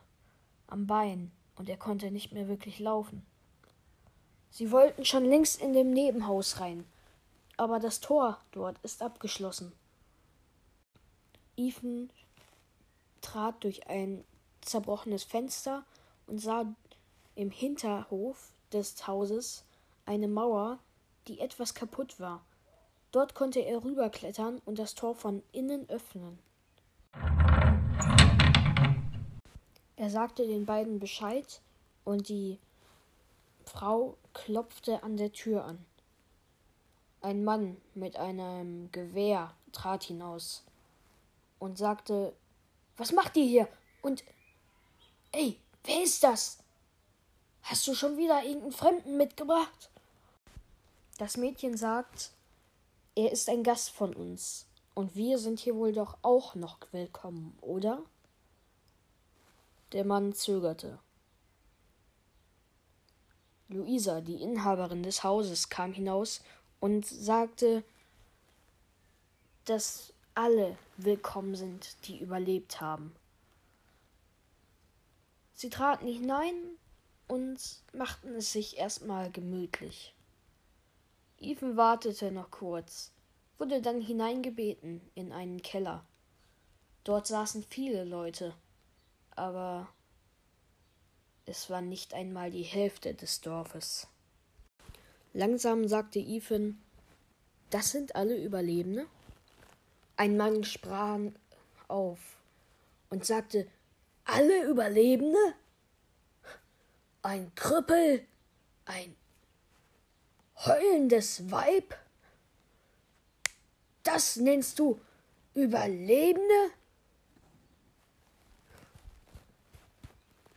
am 0.67 0.87
Bein 0.87 1.31
und 1.55 1.67
er 1.67 1.77
konnte 1.77 2.11
nicht 2.11 2.31
mehr 2.31 2.47
wirklich 2.47 2.79
laufen. 2.79 3.25
Sie 4.49 4.71
wollten 4.71 5.05
schon 5.05 5.25
längst 5.25 5.61
in 5.61 5.73
dem 5.73 5.91
Nebenhaus 5.91 6.59
rein, 6.59 6.85
aber 7.57 7.79
das 7.79 7.99
Tor 7.99 8.39
dort 8.51 8.77
ist 8.83 9.01
abgeschlossen. 9.01 9.73
Ethan 11.55 12.09
trat 13.21 13.63
durch 13.63 13.87
ein 13.87 14.23
zerbrochenes 14.61 15.23
Fenster 15.23 15.83
und 16.25 16.39
sah 16.39 16.65
im 17.35 17.51
Hinterhof 17.51 18.51
des 18.71 19.07
Hauses 19.07 19.65
eine 20.05 20.27
Mauer, 20.27 20.79
die 21.27 21.39
etwas 21.39 21.73
kaputt 21.73 22.19
war. 22.19 22.43
Dort 23.11 23.35
konnte 23.35 23.59
er 23.59 23.83
rüberklettern 23.83 24.61
und 24.65 24.79
das 24.79 24.95
Tor 24.95 25.15
von 25.15 25.43
innen 25.51 25.89
öffnen. 25.89 26.39
Er 29.95 30.09
sagte 30.09 30.47
den 30.47 30.65
beiden 30.65 30.99
Bescheid 30.99 31.61
und 32.05 32.29
die 32.29 32.59
Frau 33.69 34.17
klopfte 34.33 35.03
an 35.03 35.17
der 35.17 35.31
Tür 35.31 35.65
an. 35.65 35.85
Ein 37.21 37.43
Mann 37.43 37.77
mit 37.93 38.15
einem 38.15 38.91
Gewehr 38.91 39.53
trat 39.71 40.03
hinaus 40.03 40.63
und 41.59 41.77
sagte, 41.77 42.33
Was 42.97 43.11
macht 43.11 43.37
ihr 43.37 43.45
hier? 43.45 43.67
Und 44.01 44.23
Ey, 45.31 45.59
Wer 45.83 46.03
ist 46.03 46.23
das? 46.23 46.59
Hast 47.63 47.87
du 47.87 47.93
schon 47.93 48.17
wieder 48.17 48.43
irgendeinen 48.43 48.71
Fremden 48.71 49.17
mitgebracht? 49.17 49.89
Das 51.17 51.37
Mädchen 51.37 51.77
sagt, 51.77 52.31
er 53.15 53.31
ist 53.31 53.49
ein 53.49 53.63
Gast 53.63 53.89
von 53.89 54.13
uns 54.13 54.67
und 54.93 55.15
wir 55.15 55.37
sind 55.37 55.59
hier 55.59 55.75
wohl 55.75 55.93
doch 55.93 56.17
auch 56.21 56.55
noch 56.55 56.79
willkommen, 56.91 57.57
oder? 57.61 58.03
Der 59.93 60.05
Mann 60.05 60.33
zögerte. 60.33 60.99
Luisa, 63.69 64.21
die 64.21 64.41
Inhaberin 64.41 65.03
des 65.03 65.23
Hauses, 65.23 65.69
kam 65.69 65.93
hinaus 65.93 66.41
und 66.79 67.05
sagte, 67.05 67.83
dass 69.65 70.11
alle 70.33 70.77
willkommen 70.97 71.55
sind, 71.55 71.95
die 72.07 72.19
überlebt 72.19 72.81
haben. 72.81 73.15
Sie 75.53 75.69
traten 75.69 76.07
hinein 76.07 76.55
und 77.27 77.59
machten 77.93 78.33
es 78.35 78.51
sich 78.51 78.77
erstmal 78.77 79.29
gemütlich. 79.31 80.15
Ethan 81.39 81.77
wartete 81.77 82.31
noch 82.31 82.49
kurz, 82.49 83.11
wurde 83.59 83.81
dann 83.81 84.01
hineingebeten 84.01 85.01
in 85.13 85.31
einen 85.31 85.61
Keller. 85.61 86.03
Dort 87.03 87.27
saßen 87.27 87.63
viele 87.63 88.03
Leute, 88.03 88.53
aber 89.35 89.87
es 91.49 91.69
war 91.71 91.81
nicht 91.81 92.13
einmal 92.13 92.51
die 92.51 92.63
Hälfte 92.63 93.15
des 93.15 93.41
Dorfes. 93.41 94.07
Langsam 95.33 95.87
sagte 95.87 96.19
Ethan, 96.19 96.79
das 97.71 97.91
sind 97.91 98.15
alle 98.15 98.37
Überlebende? 98.37 99.07
Ein 100.15 100.37
Mann 100.37 100.63
sprang 100.63 101.35
auf 101.87 102.19
und 103.09 103.25
sagte, 103.25 103.67
alle 104.25 104.63
Überlebende? 104.65 105.55
Ein 107.23 107.51
Krüppel? 107.55 108.25
Ein 108.85 109.15
heulendes 110.57 111.49
Weib? 111.49 111.97
Das 114.03 114.35
nennst 114.35 114.77
du 114.77 115.01
Überlebende? 115.55 116.71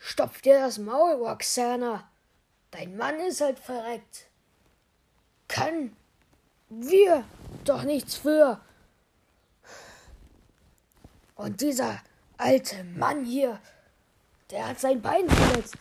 Stopf 0.04 0.42
dir 0.42 0.58
das 0.58 0.78
Maul, 0.78 1.12
Roxana. 1.12 2.10
Dein 2.72 2.96
Mann 2.96 3.20
ist 3.20 3.40
halt 3.40 3.60
verreckt. 3.60 4.26
Kann 5.46 5.96
wir 6.68 7.24
doch 7.64 7.84
nichts 7.84 8.16
für. 8.16 8.60
Und 11.36 11.60
dieser 11.60 12.02
alte 12.36 12.82
Mann 12.82 13.24
hier, 13.24 13.60
der 14.50 14.66
hat 14.66 14.80
sein 14.80 15.00
Bein 15.00 15.30
verletzt. 15.30 15.78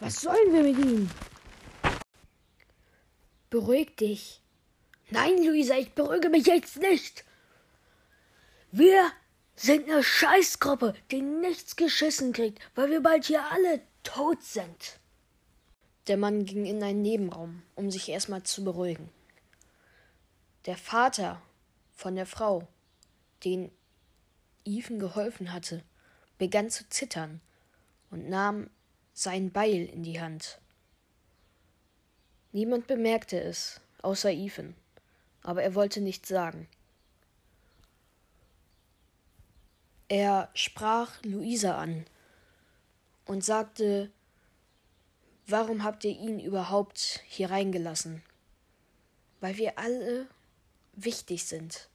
Was 0.00 0.20
sollen 0.20 0.52
wir 0.52 0.62
mit 0.62 0.78
ihm? 0.78 1.10
Beruhig 3.48 3.96
dich. 3.96 4.42
Nein, 5.08 5.42
Luisa, 5.42 5.76
ich 5.76 5.94
beruhige 5.94 6.28
mich 6.28 6.46
jetzt 6.46 6.76
nicht. 6.76 7.24
Wir 8.70 9.10
sind 9.56 9.90
eine 9.90 10.02
Scheißgruppe, 10.02 10.94
die 11.10 11.22
nichts 11.22 11.76
geschissen 11.76 12.32
kriegt, 12.32 12.60
weil 12.74 12.90
wir 12.90 13.02
bald 13.02 13.24
hier 13.24 13.44
alle 13.50 13.80
tot 14.02 14.42
sind. 14.42 15.00
Der 16.06 16.16
Mann 16.16 16.44
ging 16.44 16.66
in 16.66 16.82
einen 16.82 17.02
Nebenraum, 17.02 17.62
um 17.74 17.90
sich 17.90 18.08
erstmal 18.08 18.42
zu 18.42 18.62
beruhigen. 18.62 19.08
Der 20.66 20.76
Vater 20.76 21.42
von 21.94 22.14
der 22.14 22.26
Frau, 22.26 22.68
den 23.44 23.72
Ethan 24.64 24.98
geholfen 24.98 25.52
hatte, 25.52 25.82
begann 26.38 26.70
zu 26.70 26.88
zittern 26.88 27.40
und 28.10 28.28
nahm 28.28 28.70
sein 29.14 29.50
Beil 29.50 29.86
in 29.86 30.02
die 30.02 30.20
Hand. 30.20 30.60
Niemand 32.52 32.86
bemerkte 32.86 33.40
es, 33.40 33.80
außer 34.02 34.30
Ethan, 34.30 34.74
aber 35.42 35.62
er 35.62 35.74
wollte 35.74 36.00
nichts 36.00 36.28
sagen. 36.28 36.68
Er 40.08 40.50
sprach 40.54 41.20
Luisa 41.24 41.78
an 41.78 42.06
und 43.24 43.44
sagte, 43.44 44.10
warum 45.46 45.82
habt 45.82 46.04
ihr 46.04 46.12
ihn 46.12 46.38
überhaupt 46.38 47.22
hier 47.26 47.50
reingelassen? 47.50 48.22
Weil 49.40 49.56
wir 49.56 49.78
alle 49.78 50.28
wichtig 50.92 51.44
sind. 51.44 51.88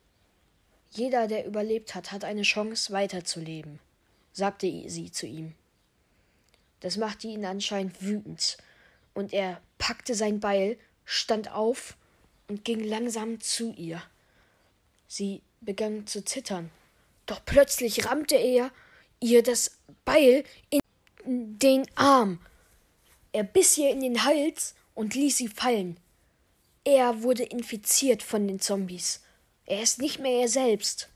Jeder, 0.91 1.27
der 1.27 1.45
überlebt 1.45 1.95
hat, 1.95 2.11
hat 2.11 2.25
eine 2.25 2.41
Chance, 2.41 2.91
weiterzuleben, 2.91 3.79
sagte 4.33 4.67
sie 4.89 5.09
zu 5.09 5.25
ihm. 5.25 5.55
Das 6.81 6.97
machte 6.97 7.27
ihn 7.27 7.45
anscheinend 7.45 8.01
wütend, 8.01 8.57
und 9.13 9.33
er 9.33 9.61
packte 9.77 10.15
sein 10.15 10.39
Beil, 10.39 10.77
stand 11.05 11.51
auf 11.51 11.95
und 12.47 12.65
ging 12.65 12.83
langsam 12.83 13.39
zu 13.39 13.71
ihr. 13.73 14.01
Sie 15.07 15.41
begann 15.61 16.07
zu 16.07 16.23
zittern, 16.25 16.71
doch 17.31 17.45
plötzlich 17.45 18.05
rammte 18.05 18.35
er 18.35 18.71
ihr 19.21 19.41
das 19.41 19.77
Beil 20.03 20.43
in 20.69 20.81
den 21.59 21.85
Arm. 21.95 22.41
Er 23.31 23.45
biss 23.45 23.77
ihr 23.77 23.89
in 23.89 24.01
den 24.01 24.25
Hals 24.25 24.75
und 24.95 25.15
ließ 25.15 25.37
sie 25.37 25.47
fallen. 25.47 25.97
Er 26.83 27.23
wurde 27.23 27.43
infiziert 27.43 28.21
von 28.21 28.49
den 28.49 28.59
Zombies. 28.59 29.21
Er 29.65 29.81
ist 29.81 30.01
nicht 30.01 30.19
mehr 30.19 30.41
er 30.41 30.49
selbst. 30.49 31.07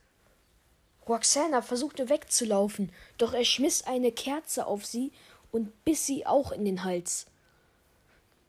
Roxana 1.06 1.62
versuchte 1.62 2.08
wegzulaufen, 2.08 2.94
doch 3.18 3.34
er 3.34 3.44
schmiss 3.44 3.84
eine 3.84 4.14
Kerze 4.14 4.68
auf 4.68 4.86
sie 4.86 5.12
und 5.52 5.84
biss 5.84 6.06
sie 6.06 6.26
auch 6.26 6.54
in 6.54 6.64
den 6.64 6.86
Hals. 6.86 7.26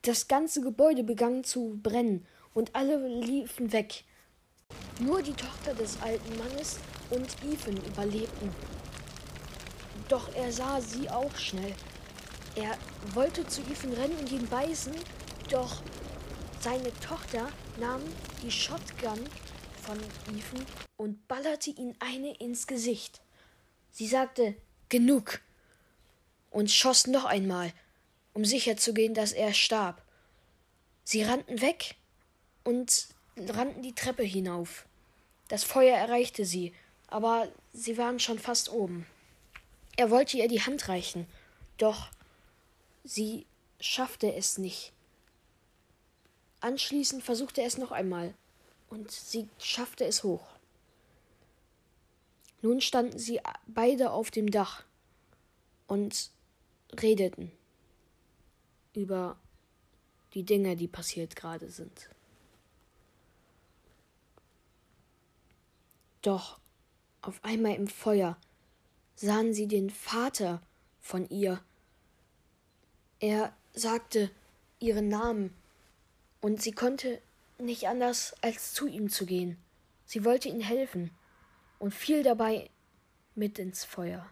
Das 0.03 0.29
ganze 0.29 0.61
Gebäude 0.61 1.03
begann 1.03 1.43
zu 1.43 1.77
brennen 1.83 2.25
und 2.53 2.73
alle 2.77 3.05
liefen 3.09 3.73
weg. 3.73 4.05
Nur 5.01 5.21
die 5.21 5.33
Tochter 5.33 5.73
des 5.73 6.01
alten 6.01 6.37
Mannes 6.37 6.79
und 7.09 7.35
Ethan 7.43 7.77
überlebten. 7.85 8.53
Doch 10.07 10.33
er 10.35 10.51
sah 10.51 10.81
sie 10.81 11.09
auch 11.09 11.35
schnell. 11.37 11.73
Er 12.55 12.77
wollte 13.13 13.45
zu 13.47 13.61
Ethan 13.61 13.93
rennen 13.93 14.17
und 14.17 14.31
ihn 14.31 14.47
beißen, 14.47 14.93
doch 15.49 15.81
seine 16.59 16.91
Tochter 16.99 17.49
nahm 17.79 18.01
die 18.41 18.51
Shotgun 18.51 19.19
von 19.81 19.97
Ethan 20.35 20.65
und 20.97 21.27
ballerte 21.27 21.69
ihn 21.69 21.95
eine 21.99 22.35
ins 22.37 22.67
Gesicht. 22.67 23.21
Sie 23.91 24.07
sagte 24.07 24.55
Genug 24.89 25.41
und 26.49 26.71
schoss 26.71 27.07
noch 27.07 27.25
einmal, 27.25 27.71
um 28.33 28.45
sicherzugehen, 28.45 29.13
dass 29.13 29.31
er 29.31 29.53
starb. 29.53 30.01
Sie 31.03 31.23
rannten 31.23 31.61
weg 31.61 31.95
und 32.63 33.07
rannten 33.37 33.81
die 33.81 33.95
Treppe 33.95 34.23
hinauf. 34.23 34.85
Das 35.47 35.63
Feuer 35.63 35.95
erreichte 35.95 36.45
sie, 36.45 36.73
aber 37.07 37.47
sie 37.73 37.97
waren 37.97 38.19
schon 38.19 38.39
fast 38.39 38.69
oben. 38.69 39.05
Er 39.95 40.11
wollte 40.11 40.37
ihr 40.37 40.47
die 40.47 40.61
Hand 40.61 40.89
reichen, 40.89 41.27
doch 41.77 42.09
sie 43.03 43.45
schaffte 43.79 44.33
es 44.33 44.57
nicht. 44.57 44.91
Anschließend 46.59 47.23
versuchte 47.23 47.61
er 47.61 47.67
es 47.67 47.77
noch 47.77 47.91
einmal, 47.91 48.33
und 48.89 49.11
sie 49.11 49.49
schaffte 49.59 50.05
es 50.05 50.23
hoch. 50.23 50.47
Nun 52.61 52.81
standen 52.81 53.19
sie 53.19 53.39
beide 53.67 54.11
auf 54.11 54.31
dem 54.31 54.49
Dach 54.49 54.83
und 55.87 56.31
redeten 56.99 57.51
über 58.93 59.37
die 60.33 60.43
Dinge, 60.43 60.75
die 60.75 60.87
passiert 60.87 61.35
gerade 61.35 61.69
sind. 61.69 62.09
Doch 66.21 66.59
auf 67.27 67.43
einmal 67.43 67.75
im 67.75 67.87
Feuer 67.87 68.37
sahen 69.15 69.53
sie 69.53 69.67
den 69.67 69.89
Vater 69.89 70.61
von 70.99 71.27
ihr. 71.29 71.61
Er 73.19 73.53
sagte 73.73 74.31
ihren 74.79 75.09
Namen 75.09 75.53
und 76.39 76.61
sie 76.61 76.71
konnte 76.71 77.21
nicht 77.59 77.87
anders, 77.87 78.35
als 78.41 78.73
zu 78.73 78.87
ihm 78.87 79.09
zu 79.09 79.25
gehen. 79.25 79.57
Sie 80.05 80.23
wollte 80.23 80.47
ihm 80.47 80.61
helfen 80.61 81.11
und 81.79 81.93
fiel 81.93 82.23
dabei 82.23 82.69
mit 83.35 83.59
ins 83.59 83.83
Feuer. 83.83 84.25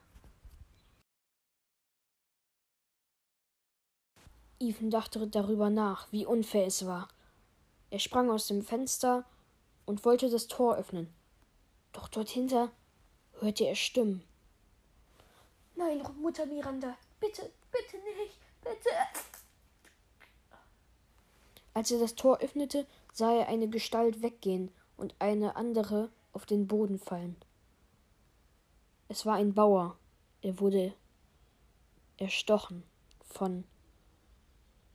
Ethan 4.60 4.90
dachte 4.90 5.28
darüber 5.28 5.70
nach, 5.70 6.12
wie 6.12 6.26
unfair 6.26 6.66
es 6.66 6.86
war. 6.86 7.10
Er 7.90 8.00
sprang 8.00 8.30
aus 8.30 8.48
dem 8.48 8.64
Fenster 8.64 9.26
und 9.86 10.06
wollte 10.06 10.30
das 10.30 10.48
Tor 10.48 10.78
öffnen. 10.78 11.14
Doch 11.92 12.08
dort 12.08 12.30
hinter 12.30 12.72
hörte 13.40 13.66
er 13.66 13.76
Stimmen. 13.76 14.24
Nein, 15.76 16.02
Mutter 16.22 16.46
Miranda, 16.46 16.98
bitte, 17.20 17.52
bitte 17.72 17.98
nicht, 17.98 18.40
bitte. 18.64 18.90
Als 21.74 21.92
er 21.92 22.00
das 22.00 22.16
Tor 22.16 22.40
öffnete, 22.40 22.86
sah 23.12 23.34
er 23.34 23.48
eine 23.50 23.68
Gestalt 23.68 24.22
weggehen 24.22 24.72
und 24.96 25.14
eine 25.20 25.58
andere 25.58 26.10
auf 26.32 26.46
den 26.46 26.68
Boden 26.68 27.00
fallen. 27.00 27.36
Es 29.10 29.26
war 29.26 29.36
ein 29.36 29.54
Bauer. 29.54 29.98
Er 30.42 30.60
wurde 30.60 30.94
erstochen 32.18 32.84
von 33.22 33.66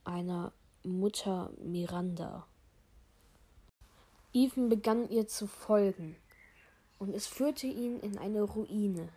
einer 0.04 0.52
Mutter 0.82 1.50
Miranda. 1.58 2.46
Ethan 4.32 4.68
begann 4.68 5.08
ihr 5.10 5.26
zu 5.26 5.46
folgen, 5.46 6.16
und 7.00 7.14
es 7.14 7.26
führte 7.26 7.66
ihn 7.66 7.98
in 8.00 8.18
eine 8.18 8.42
Ruine. 8.42 9.08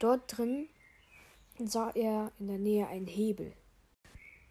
Dort 0.00 0.36
drin 0.36 0.68
sah 1.58 1.90
er 1.90 2.32
in 2.40 2.48
der 2.48 2.58
Nähe 2.58 2.88
einen 2.88 3.06
Hebel. 3.06 3.52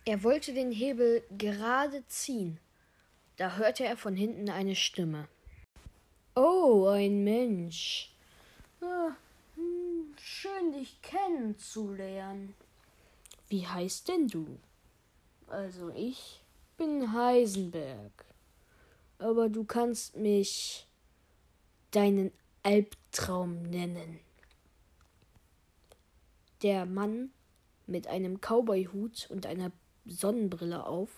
Er 0.05 0.23
wollte 0.23 0.53
den 0.53 0.71
Hebel 0.71 1.23
gerade 1.37 2.07
ziehen. 2.07 2.59
Da 3.37 3.57
hörte 3.57 3.83
er 3.83 3.97
von 3.97 4.15
hinten 4.15 4.49
eine 4.49 4.75
Stimme. 4.75 5.27
Oh, 6.35 6.87
ein 6.87 7.23
Mensch. 7.23 8.13
Ah, 8.81 9.15
hm, 9.55 10.13
schön 10.17 10.73
dich 10.73 11.01
kennenzulernen. 11.01 12.53
Wie 13.49 13.65
heißt 13.65 14.07
denn 14.07 14.27
du? 14.27 14.59
Also 15.47 15.89
ich 15.89 16.41
bin 16.77 17.11
Heisenberg. 17.13 18.25
Aber 19.17 19.49
du 19.49 19.63
kannst 19.63 20.15
mich 20.15 20.87
deinen 21.95 22.31
Albtraum 22.63 23.61
nennen. 23.63 24.19
Der 26.61 26.85
Mann 26.85 27.31
mit 27.87 28.07
einem 28.07 28.39
Cowboyhut 28.41 29.27
und 29.29 29.45
einer 29.45 29.71
Sonnenbrille 30.05 30.85
auf, 30.85 31.09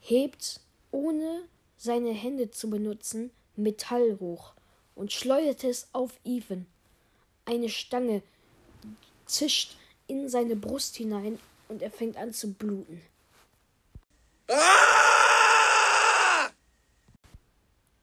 hebt, 0.00 0.60
ohne 0.90 1.42
seine 1.76 2.10
Hände 2.10 2.50
zu 2.50 2.68
benutzen, 2.68 3.30
Metall 3.56 4.18
hoch 4.20 4.52
und 4.94 5.12
schleudert 5.12 5.64
es 5.64 5.88
auf 5.92 6.18
Ethan. 6.24 6.66
Eine 7.46 7.68
Stange 7.68 8.22
zischt 9.24 9.76
in 10.06 10.28
seine 10.28 10.56
Brust 10.56 10.96
hinein 10.96 11.38
und 11.68 11.80
er 11.80 11.90
fängt 11.90 12.16
an 12.16 12.32
zu 12.32 12.52
bluten. 12.52 13.00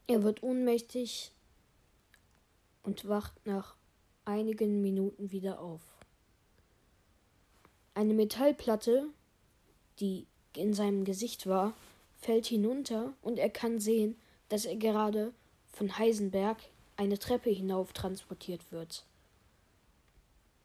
Er 0.07 0.23
wird 0.23 0.41
ohnmächtig 0.41 1.31
und 2.83 3.07
wacht 3.07 3.33
nach 3.45 3.75
einigen 4.25 4.81
Minuten 4.81 5.31
wieder 5.31 5.59
auf. 5.59 5.81
Eine 7.93 8.13
Metallplatte, 8.13 9.07
die 9.99 10.27
in 10.55 10.73
seinem 10.73 11.03
Gesicht 11.03 11.47
war, 11.47 11.73
fällt 12.19 12.45
hinunter 12.45 13.13
und 13.21 13.39
er 13.39 13.49
kann 13.49 13.79
sehen, 13.79 14.15
dass 14.49 14.65
er 14.65 14.75
gerade 14.75 15.33
von 15.71 15.97
Heisenberg 15.97 16.57
eine 16.95 17.19
Treppe 17.19 17.49
hinauf 17.49 17.93
transportiert 17.93 18.71
wird. 18.71 19.05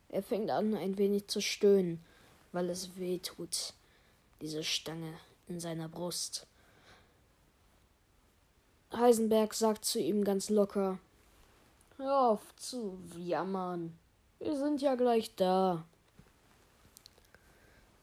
Er 0.09 0.23
fängt 0.23 0.51
an, 0.51 0.75
ein 0.75 0.99
wenig 0.99 1.29
zu 1.29 1.41
stöhnen, 1.41 2.05
weil 2.53 2.69
es 2.69 2.97
weh 2.97 3.19
tut, 3.19 3.75
diese 4.41 4.63
Stange 4.63 5.15
in 5.49 5.61
seiner 5.61 5.89
Brust. 5.89 6.47
Heisenberg 8.93 9.55
sagt 9.55 9.85
zu 9.85 9.99
ihm 9.99 10.25
ganz 10.25 10.51
locker: 10.51 10.99
Hör 11.97 12.31
auf 12.31 12.57
zu 12.57 12.99
jammern. 13.19 13.97
Wir 14.39 14.57
sind 14.57 14.81
ja 14.81 14.95
gleich 14.95 15.35
da. 15.37 15.85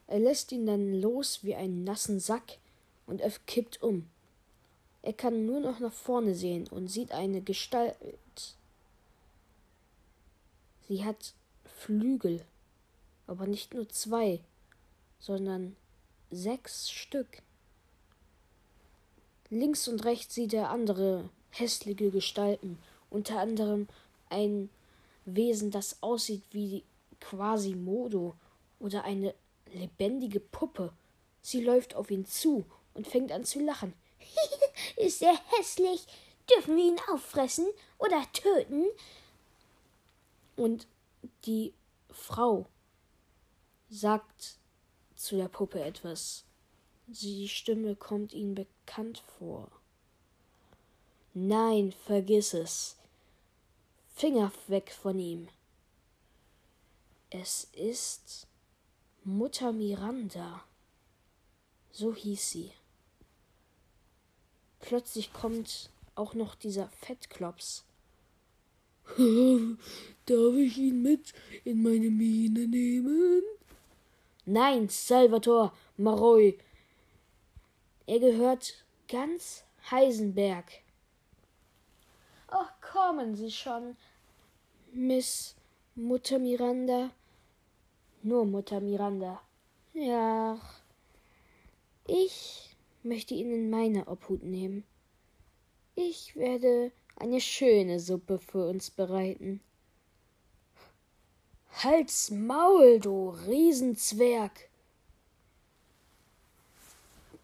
Er 0.07 0.19
lässt 0.19 0.51
ihn 0.51 0.65
dann 0.65 1.01
los 1.01 1.43
wie 1.43 1.55
einen 1.55 1.83
nassen 1.83 2.19
Sack 2.19 2.59
und 3.07 3.21
er 3.21 3.31
kippt 3.47 3.81
um. 3.81 4.09
Er 5.01 5.13
kann 5.13 5.45
nur 5.45 5.59
noch 5.59 5.79
nach 5.79 5.93
vorne 5.93 6.35
sehen 6.35 6.67
und 6.67 6.87
sieht 6.87 7.11
eine 7.11 7.41
Gestalt. 7.41 7.95
Sie 10.87 11.03
hat 11.03 11.33
Flügel, 11.65 12.45
aber 13.27 13.47
nicht 13.47 13.73
nur 13.73 13.87
zwei, 13.89 14.39
sondern 15.19 15.75
sechs 16.31 16.91
Stück. 16.91 17.41
Links 19.49 19.87
und 19.87 20.05
rechts 20.05 20.35
sieht 20.35 20.53
er 20.53 20.69
andere 20.69 21.29
hässliche 21.51 22.11
Gestalten, 22.11 22.77
unter 23.09 23.39
anderem 23.39 23.87
ein 24.29 24.69
Wesen, 25.25 25.71
das 25.71 26.01
aussieht 26.01 26.43
wie 26.51 26.83
Quasimodo 27.19 28.35
oder 28.79 29.03
eine 29.03 29.33
lebendige 29.73 30.39
Puppe. 30.39 30.93
Sie 31.41 31.63
läuft 31.63 31.95
auf 31.95 32.11
ihn 32.11 32.25
zu 32.25 32.65
und 32.93 33.07
fängt 33.07 33.31
an 33.31 33.45
zu 33.45 33.59
lachen. 33.59 33.93
Ist 34.97 35.21
er 35.21 35.37
hässlich? 35.57 36.05
Dürfen 36.49 36.75
wir 36.75 36.85
ihn 36.85 36.99
auffressen 37.11 37.67
oder 37.97 38.21
töten? 38.33 38.85
Und 40.55 40.87
die 41.45 41.73
Frau 42.09 42.65
sagt 43.89 44.57
zu 45.15 45.35
der 45.35 45.47
Puppe 45.47 45.81
etwas. 45.81 46.43
Die 47.07 47.47
Stimme 47.47 47.95
kommt 47.95 48.33
ihnen 48.33 48.55
bekannt 48.55 49.23
vor. 49.37 49.69
Nein, 51.33 51.93
vergiss 52.05 52.53
es. 52.53 52.98
Finger 54.19 54.51
weg 54.67 54.91
von 54.91 55.17
ihm. 55.17 55.47
Es 57.29 57.69
ist 57.71 58.47
Mutter 59.23 59.71
Miranda. 59.71 60.65
So 61.93 62.13
hieß 62.13 62.49
sie. 62.49 62.73
Plötzlich 64.81 65.31
kommt 65.31 65.89
auch 66.15 66.33
noch 66.33 66.55
dieser 66.55 66.89
Fettklops. 66.89 67.85
Darf 69.15 70.55
ich 70.57 70.77
ihn 70.77 71.01
mit 71.01 71.31
in 71.63 71.81
meine 71.81 72.09
Mine 72.09 72.67
nehmen? 72.67 73.41
Nein, 74.45 74.89
Salvator 74.89 75.73
Maroi. 75.95 76.59
Er 78.05 78.19
gehört 78.19 78.83
ganz 79.07 79.63
Heisenberg. 79.89 80.65
Ach, 82.51 82.69
kommen 82.81 83.35
Sie 83.35 83.51
schon, 83.51 83.95
Miss 85.01 85.55
Mutter 85.95 86.39
Miranda. 86.39 87.11
Nur 88.21 88.45
Mutter 88.45 88.81
Miranda. 88.81 89.41
Ja, 89.93 90.59
ich 92.05 92.75
möchte 93.03 93.33
ihn 93.33 93.49
in 93.49 93.69
meine 93.69 94.09
Obhut 94.09 94.43
nehmen. 94.43 94.83
Ich 95.95 96.35
werde 96.35 96.91
eine 97.15 97.39
schöne 97.39 98.01
Suppe 98.01 98.39
für 98.39 98.67
uns 98.67 98.91
bereiten. 98.91 99.61
Halt's 101.81 102.29
Maul, 102.29 102.99
du 102.99 103.29
Riesenzwerg! 103.29 104.67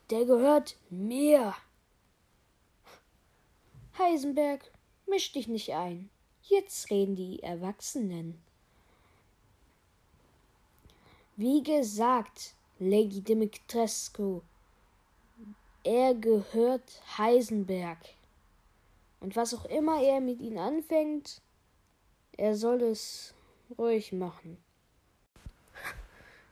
Der 0.10 0.26
gehört 0.26 0.76
mir. 0.90 1.56
Heisenberg, 3.98 4.70
misch 5.08 5.32
dich 5.32 5.48
nicht 5.48 5.74
ein. 5.74 6.10
Jetzt 6.48 6.92
reden 6.92 7.16
die 7.16 7.42
Erwachsenen. 7.42 8.40
Wie 11.38 11.64
gesagt, 11.64 12.54
Lady 12.78 13.22
Dimitrescu, 13.22 14.42
er 15.84 16.14
gehört 16.14 17.02
Heisenberg. 17.18 17.98
Und 19.20 19.36
was 19.36 19.54
auch 19.54 19.66
immer 19.66 20.02
er 20.02 20.22
mit 20.22 20.40
ihnen 20.40 20.60
anfängt, 20.60 21.42
er 22.38 22.56
soll 22.56 22.82
es 22.84 23.34
ruhig 23.78 24.12
machen. 24.12 24.58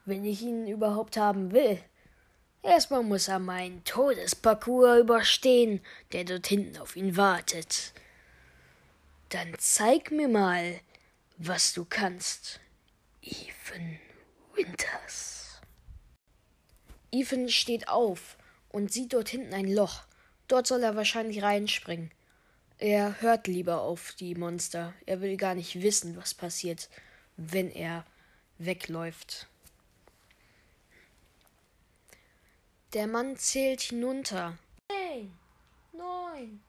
Wenn 0.06 0.26
ich 0.26 0.42
ihn 0.42 0.68
überhaupt 0.68 1.18
haben 1.18 1.52
will. 1.52 1.80
Erstmal 2.64 3.04
muss 3.04 3.28
er 3.28 3.40
meinen 3.40 3.84
Todesparcours 3.84 5.02
überstehen, 5.02 5.82
der 6.14 6.24
dort 6.24 6.48
hinten 6.48 6.78
auf 6.78 6.96
ihn 6.96 7.16
wartet. 7.16 7.94
Dann 9.34 9.56
zeig 9.58 10.12
mir 10.12 10.28
mal, 10.28 10.80
was 11.38 11.74
du 11.74 11.86
kannst, 11.86 12.60
Ethan 13.24 13.98
Winters. 14.54 15.60
Ethan 17.12 17.50
steht 17.50 17.88
auf 17.88 18.38
und 18.70 18.94
sieht 18.94 19.12
dort 19.12 19.30
hinten 19.30 19.56
ein 19.56 19.74
Loch. 19.74 20.04
Dort 20.48 20.68
soll 20.68 20.84
er 20.84 20.96
wahrscheinlich 20.96 21.42
reinspringen. 21.42 22.12
Er 22.78 23.22
hört 23.22 23.48
lieber 23.48 23.82
auf 23.82 24.14
die 24.20 24.36
Monster. 24.36 24.94
Er 25.08 25.20
will 25.22 25.36
gar 25.36 25.56
nicht 25.56 25.82
wissen, 25.82 26.16
was 26.16 26.36
passiert, 26.36 26.88
wenn 27.36 27.72
er 27.72 28.06
wegläuft. 28.60 29.48
Der 32.94 33.08
Mann 33.08 33.36
zählt 33.38 33.82
hinunter. 33.82 34.60
Zehn, 34.92 35.34
neun. 35.92 36.62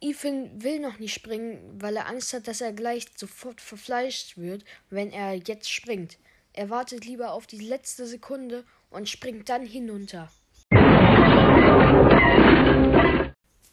Ethan 0.00 0.62
will 0.62 0.78
noch 0.78 1.00
nicht 1.00 1.12
springen, 1.12 1.58
weil 1.80 1.96
er 1.96 2.06
Angst 2.06 2.32
hat, 2.32 2.46
dass 2.46 2.60
er 2.60 2.72
gleich 2.72 3.06
sofort 3.16 3.60
verfleischt 3.60 4.36
wird, 4.36 4.64
wenn 4.90 5.10
er 5.10 5.34
jetzt 5.34 5.70
springt. 5.70 6.18
Er 6.52 6.70
wartet 6.70 7.04
lieber 7.04 7.32
auf 7.32 7.48
die 7.48 7.58
letzte 7.58 8.06
Sekunde 8.06 8.64
und 8.90 9.08
springt 9.08 9.48
dann 9.48 9.66
hinunter. 9.66 10.30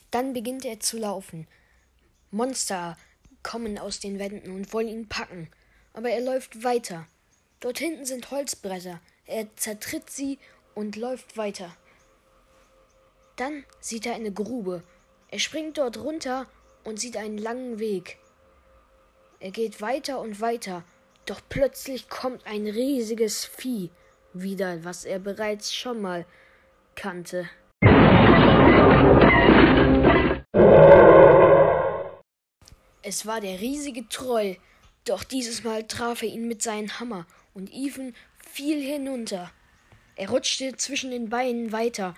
Dann 0.10 0.34
beginnt 0.34 0.66
er 0.66 0.80
zu 0.80 0.98
laufen. 0.98 1.48
Monster 2.32 2.98
kommen 3.44 3.78
aus 3.78 4.00
den 4.00 4.18
Wänden 4.18 4.52
und 4.52 4.74
wollen 4.74 4.88
ihn 4.88 5.08
packen, 5.08 5.50
aber 5.94 6.10
er 6.10 6.22
läuft 6.22 6.64
weiter. 6.64 7.06
Dort 7.60 7.78
hinten 7.78 8.06
sind 8.06 8.32
Holzbretter. 8.32 9.00
Er 9.26 9.56
zertritt 9.58 10.10
sie 10.10 10.40
und 10.74 10.96
läuft 10.96 11.38
weiter. 11.38 11.76
Dann 13.36 13.64
sieht 13.80 14.06
er 14.06 14.16
eine 14.16 14.32
Grube. 14.32 14.84
Er 15.36 15.40
springt 15.40 15.78
dort 15.78 15.98
runter 15.98 16.48
und 16.86 16.98
sieht 16.98 17.18
einen 17.18 17.38
langen 17.38 17.78
Weg. 17.78 18.20
Er 19.42 19.52
geht 19.52 19.82
weiter 19.82 20.22
und 20.22 20.40
weiter, 20.40 20.86
doch 21.26 21.42
plötzlich 21.50 22.08
kommt 22.08 22.48
ein 22.48 22.66
riesiges 22.66 23.44
Vieh 23.44 23.90
wieder, 24.32 24.86
was 24.86 25.04
er 25.04 25.20
bereits 25.20 25.76
schon 25.76 26.02
mal 26.02 26.26
kannte. 26.96 27.50
Es 33.02 33.26
war 33.26 33.42
der 33.42 33.60
riesige 33.60 34.08
Troll, 34.08 34.56
doch 35.04 35.26
dieses 35.26 35.66
Mal 35.66 35.84
traf 35.86 36.22
er 36.22 36.30
ihn 36.30 36.48
mit 36.48 36.62
seinem 36.62 36.98
Hammer 36.98 37.28
und 37.54 37.70
Ethan 37.74 38.16
fiel 38.38 38.82
hinunter. 38.82 39.52
Er 40.16 40.30
rutschte 40.30 40.78
zwischen 40.78 41.12
den 41.12 41.28
Beinen 41.28 41.74
weiter 41.74 42.16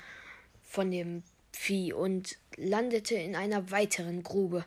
von 0.61 0.91
dem 0.91 1.23
Vieh 1.57 1.91
und 1.91 2.37
landete 2.55 3.15
in 3.15 3.35
einer 3.35 3.71
weiteren 3.71 4.23
Grube. 4.23 4.63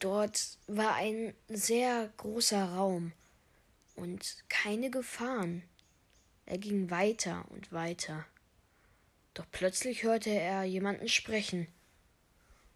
Dort 0.00 0.58
war 0.66 0.94
ein 0.94 1.34
sehr 1.48 2.10
großer 2.16 2.72
Raum 2.74 3.12
und 3.94 4.44
keine 4.48 4.90
Gefahren. 4.90 5.62
Er 6.46 6.58
ging 6.58 6.90
weiter 6.90 7.44
und 7.50 7.72
weiter. 7.72 8.24
Doch 9.34 9.46
plötzlich 9.52 10.02
hörte 10.02 10.30
er 10.30 10.64
jemanden 10.64 11.08
sprechen. 11.08 11.68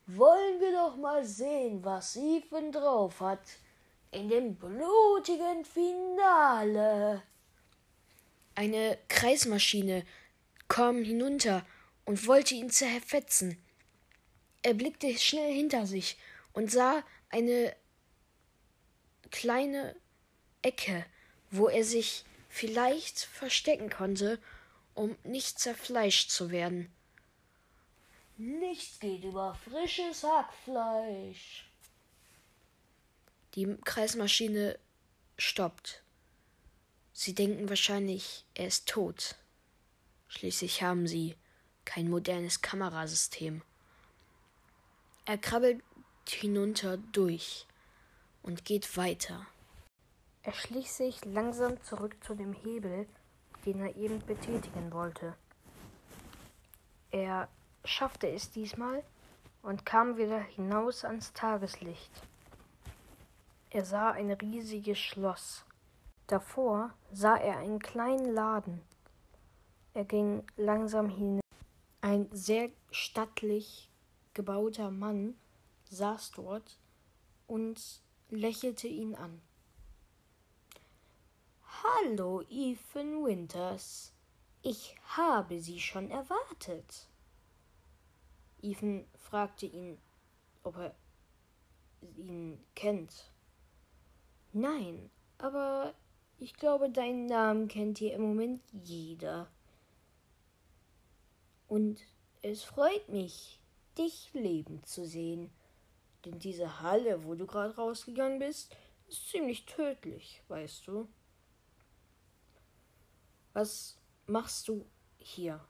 Wollen 0.06 0.60
wir 0.60 0.72
doch 0.72 0.96
mal 0.96 1.24
sehen, 1.24 1.82
was 1.84 2.16
Ethan 2.16 2.70
drauf 2.70 3.20
hat. 3.20 3.40
in 4.12 4.28
dem 4.28 4.56
blutigen 4.56 5.64
Finale. 5.64 7.22
Eine 8.56 8.98
Kreismaschine 9.08 10.04
kam 10.68 11.02
hinunter 11.04 11.64
und 12.10 12.26
wollte 12.26 12.56
ihn 12.56 12.70
zerfetzen. 12.70 13.56
Er 14.62 14.74
blickte 14.74 15.16
schnell 15.16 15.54
hinter 15.54 15.86
sich 15.86 16.16
und 16.52 16.68
sah 16.68 17.04
eine 17.28 17.76
kleine 19.30 19.94
Ecke, 20.60 21.06
wo 21.52 21.68
er 21.68 21.84
sich 21.84 22.24
vielleicht 22.48 23.20
verstecken 23.20 23.90
konnte, 23.90 24.40
um 24.94 25.16
nicht 25.22 25.60
zerfleischt 25.60 26.30
zu 26.30 26.50
werden. 26.50 26.92
Nichts 28.38 28.98
geht 28.98 29.22
über 29.22 29.54
frisches 29.54 30.24
Hackfleisch. 30.24 31.70
Die 33.54 33.76
Kreismaschine 33.84 34.80
stoppt. 35.38 36.02
Sie 37.12 37.36
denken 37.36 37.68
wahrscheinlich, 37.68 38.44
er 38.54 38.66
ist 38.66 38.88
tot. 38.88 39.36
Schließlich 40.26 40.82
haben 40.82 41.06
sie 41.06 41.36
kein 41.90 42.08
modernes 42.08 42.62
Kamerasystem. 42.62 43.62
Er 45.24 45.38
krabbelt 45.38 45.82
hinunter 46.28 46.98
durch 46.98 47.66
und 48.44 48.64
geht 48.64 48.96
weiter. 48.96 49.44
Er 50.44 50.52
schlich 50.52 50.92
sich 50.92 51.24
langsam 51.24 51.82
zurück 51.82 52.14
zu 52.22 52.36
dem 52.36 52.52
Hebel, 52.52 53.08
den 53.66 53.80
er 53.80 53.96
eben 53.96 54.24
betätigen 54.24 54.92
wollte. 54.92 55.34
Er 57.10 57.48
schaffte 57.84 58.28
es 58.28 58.52
diesmal 58.52 59.02
und 59.62 59.84
kam 59.84 60.16
wieder 60.16 60.38
hinaus 60.38 61.04
ans 61.04 61.32
Tageslicht. 61.32 62.12
Er 63.70 63.84
sah 63.84 64.12
ein 64.12 64.30
riesiges 64.30 65.00
Schloss. 65.00 65.64
Davor 66.28 66.92
sah 67.12 67.34
er 67.34 67.58
einen 67.58 67.80
kleinen 67.80 68.32
Laden. 68.32 68.80
Er 69.92 70.04
ging 70.04 70.44
langsam 70.56 71.08
hin. 71.08 71.40
Ein 72.02 72.28
sehr 72.32 72.70
stattlich 72.90 73.90
gebauter 74.32 74.90
Mann 74.90 75.36
saß 75.90 76.30
dort 76.30 76.78
und 77.46 78.00
lächelte 78.30 78.88
ihn 78.88 79.14
an. 79.14 79.42
Hallo, 81.62 82.42
Ethan 82.48 83.22
Winters. 83.22 84.14
Ich 84.62 84.96
habe 85.08 85.60
Sie 85.60 85.78
schon 85.78 86.10
erwartet. 86.10 87.08
Ethan 88.62 89.06
fragte 89.18 89.66
ihn, 89.66 89.98
ob 90.62 90.76
er 90.76 90.94
ihn 92.16 92.64
kennt. 92.74 93.30
Nein, 94.52 95.10
aber 95.36 95.94
ich 96.38 96.54
glaube, 96.54 96.88
deinen 96.88 97.26
Namen 97.26 97.68
kennt 97.68 97.98
hier 97.98 98.14
im 98.14 98.22
Moment 98.22 98.62
jeder. 98.72 99.50
Und 101.70 102.02
es 102.42 102.62
freut 102.62 103.08
mich, 103.08 103.58
dich 103.96 104.28
leben 104.34 104.84
zu 104.84 105.06
sehen. 105.06 105.50
Denn 106.26 106.38
diese 106.38 106.82
Halle, 106.82 107.24
wo 107.24 107.34
du 107.34 107.46
gerade 107.46 107.74
rausgegangen 107.74 108.40
bist, 108.40 108.76
ist 109.08 109.30
ziemlich 109.30 109.64
tödlich, 109.64 110.42
weißt 110.48 110.86
du. 110.86 111.08
Was 113.54 113.96
machst 114.26 114.68
du 114.68 114.84
hier? 115.16 115.64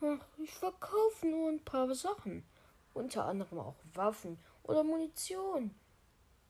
Ach, 0.00 0.26
ich 0.38 0.54
verkaufe 0.54 1.26
nur 1.26 1.50
ein 1.50 1.62
paar 1.62 1.94
Sachen. 1.94 2.42
Unter 2.94 3.26
anderem 3.26 3.58
auch 3.58 3.76
Waffen 3.92 4.38
oder 4.62 4.82
Munition 4.82 5.74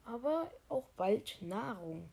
aber 0.06 0.50
auch 0.68 0.88
bald 0.96 1.36
Nahrung. 1.42 2.08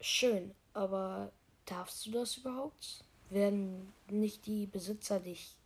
Schön, 0.00 0.54
aber 0.74 1.32
darfst 1.64 2.06
du 2.06 2.10
das 2.10 2.36
überhaupt? 2.36 3.03
Werden 3.30 3.92
nicht 4.08 4.46
die 4.46 4.66
Besitzer 4.66 5.20
dich 5.20 5.56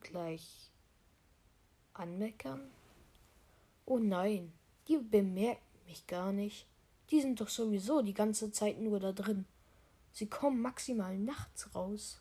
gleich 0.00 0.70
anmeckern? 1.92 2.70
Oh 3.84 3.98
nein, 3.98 4.52
die 4.88 4.98
bemerken 4.98 5.60
mich 5.86 6.06
gar 6.06 6.32
nicht. 6.32 6.66
Die 7.10 7.20
sind 7.20 7.40
doch 7.40 7.48
sowieso 7.48 8.02
die 8.02 8.14
ganze 8.14 8.50
Zeit 8.52 8.80
nur 8.80 9.00
da 9.00 9.12
drin. 9.12 9.44
Sie 10.12 10.26
kommen 10.26 10.60
maximal 10.60 11.18
nachts 11.18 11.74
raus. 11.74 12.20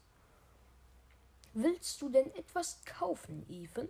Willst 1.53 2.01
du 2.01 2.09
denn 2.09 2.33
etwas 2.35 2.79
kaufen, 2.85 3.45
Ethan? 3.49 3.89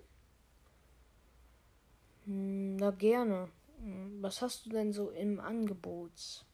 Hm, 2.26 2.76
na 2.78 2.92
gerne. 2.92 3.50
Hm, 3.78 4.22
was 4.22 4.42
hast 4.42 4.66
du 4.66 4.70
denn 4.70 4.94
so 4.94 5.10
im 5.12 5.40
Angebot? 5.40 6.46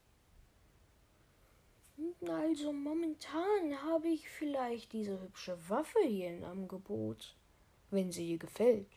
Hm, 2.20 2.30
also 2.30 2.72
momentan 2.74 3.82
habe 3.84 4.08
ich 4.10 4.28
vielleicht 4.30 4.94
diese 4.94 5.20
hübsche 5.22 5.58
Waffe 5.70 6.00
hier 6.06 6.30
im 6.30 6.44
Angebot, 6.44 7.36
wenn 7.92 8.12
sie 8.12 8.28
dir 8.28 8.38
gefällt. 8.38 8.92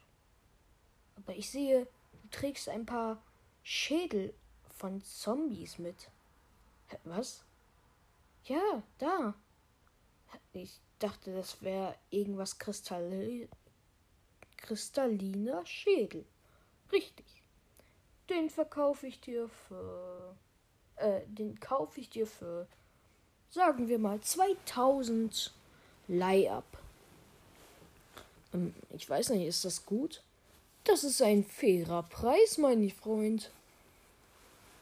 Aber 1.17 1.35
ich 1.35 1.51
sehe, 1.51 1.87
du 2.13 2.29
trägst 2.31 2.69
ein 2.69 2.87
paar 2.87 3.23
Schädel 3.63 4.35
von 4.77 5.03
Zombies 5.03 5.79
mit. 5.79 6.11
Was? 7.05 7.45
Ja, 8.45 8.83
da. 8.99 9.35
Ich 10.53 10.81
dachte, 10.99 11.35
das 11.35 11.63
wäre 11.63 11.95
irgendwas 12.11 12.59
Kristalli 12.59 13.49
kristalliner 14.57 15.65
Schädel. 15.67 16.25
Richtig. 16.93 17.27
Den 18.29 18.51
verkaufe 18.51 19.07
ich 19.07 19.21
dir 19.21 19.49
für. 19.49 20.37
Äh, 20.97 21.23
den 21.27 21.59
kaufe 21.59 22.01
ich 22.01 22.11
dir 22.11 22.27
für. 22.27 22.69
Sagen 23.51 23.89
wir 23.89 23.99
mal 23.99 24.21
2000 24.21 25.53
Leihab. 26.07 26.65
Ähm, 28.55 28.75
ich 28.91 29.09
weiß 29.11 29.31
nicht, 29.31 29.47
ist 29.47 29.65
das 29.65 29.85
gut? 29.85 30.23
Das 30.85 31.03
ist 31.03 31.21
ein 31.21 31.45
fairer 31.45 32.05
Preis, 32.05 32.59
mein 32.59 32.91
Freund. 32.91 33.51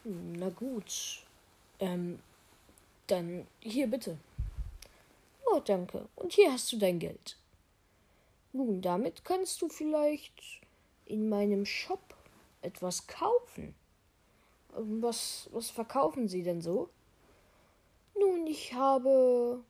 Na 0.03 0.49
gut. 0.49 1.23
Ähm, 1.79 2.19
dann 3.07 3.47
hier 3.59 3.87
bitte. 3.87 4.17
Oh, 5.51 5.59
danke. 5.59 6.07
Und 6.15 6.33
hier 6.33 6.51
hast 6.51 6.71
du 6.71 6.77
dein 6.77 6.99
Geld. 6.99 7.37
Nun, 8.53 8.81
damit 8.81 9.25
kannst 9.25 9.61
du 9.61 9.69
vielleicht 9.69 10.61
in 11.05 11.27
meinem 11.27 11.65
Shop 11.65 12.15
etwas 12.61 13.07
kaufen. 13.07 13.73
Was, 14.73 15.49
was 15.51 15.71
verkaufen 15.71 16.27
Sie 16.27 16.43
denn 16.43 16.61
so? 16.61 16.89
Nun, 18.19 18.47
ich 18.47 18.73
habe 18.73 19.63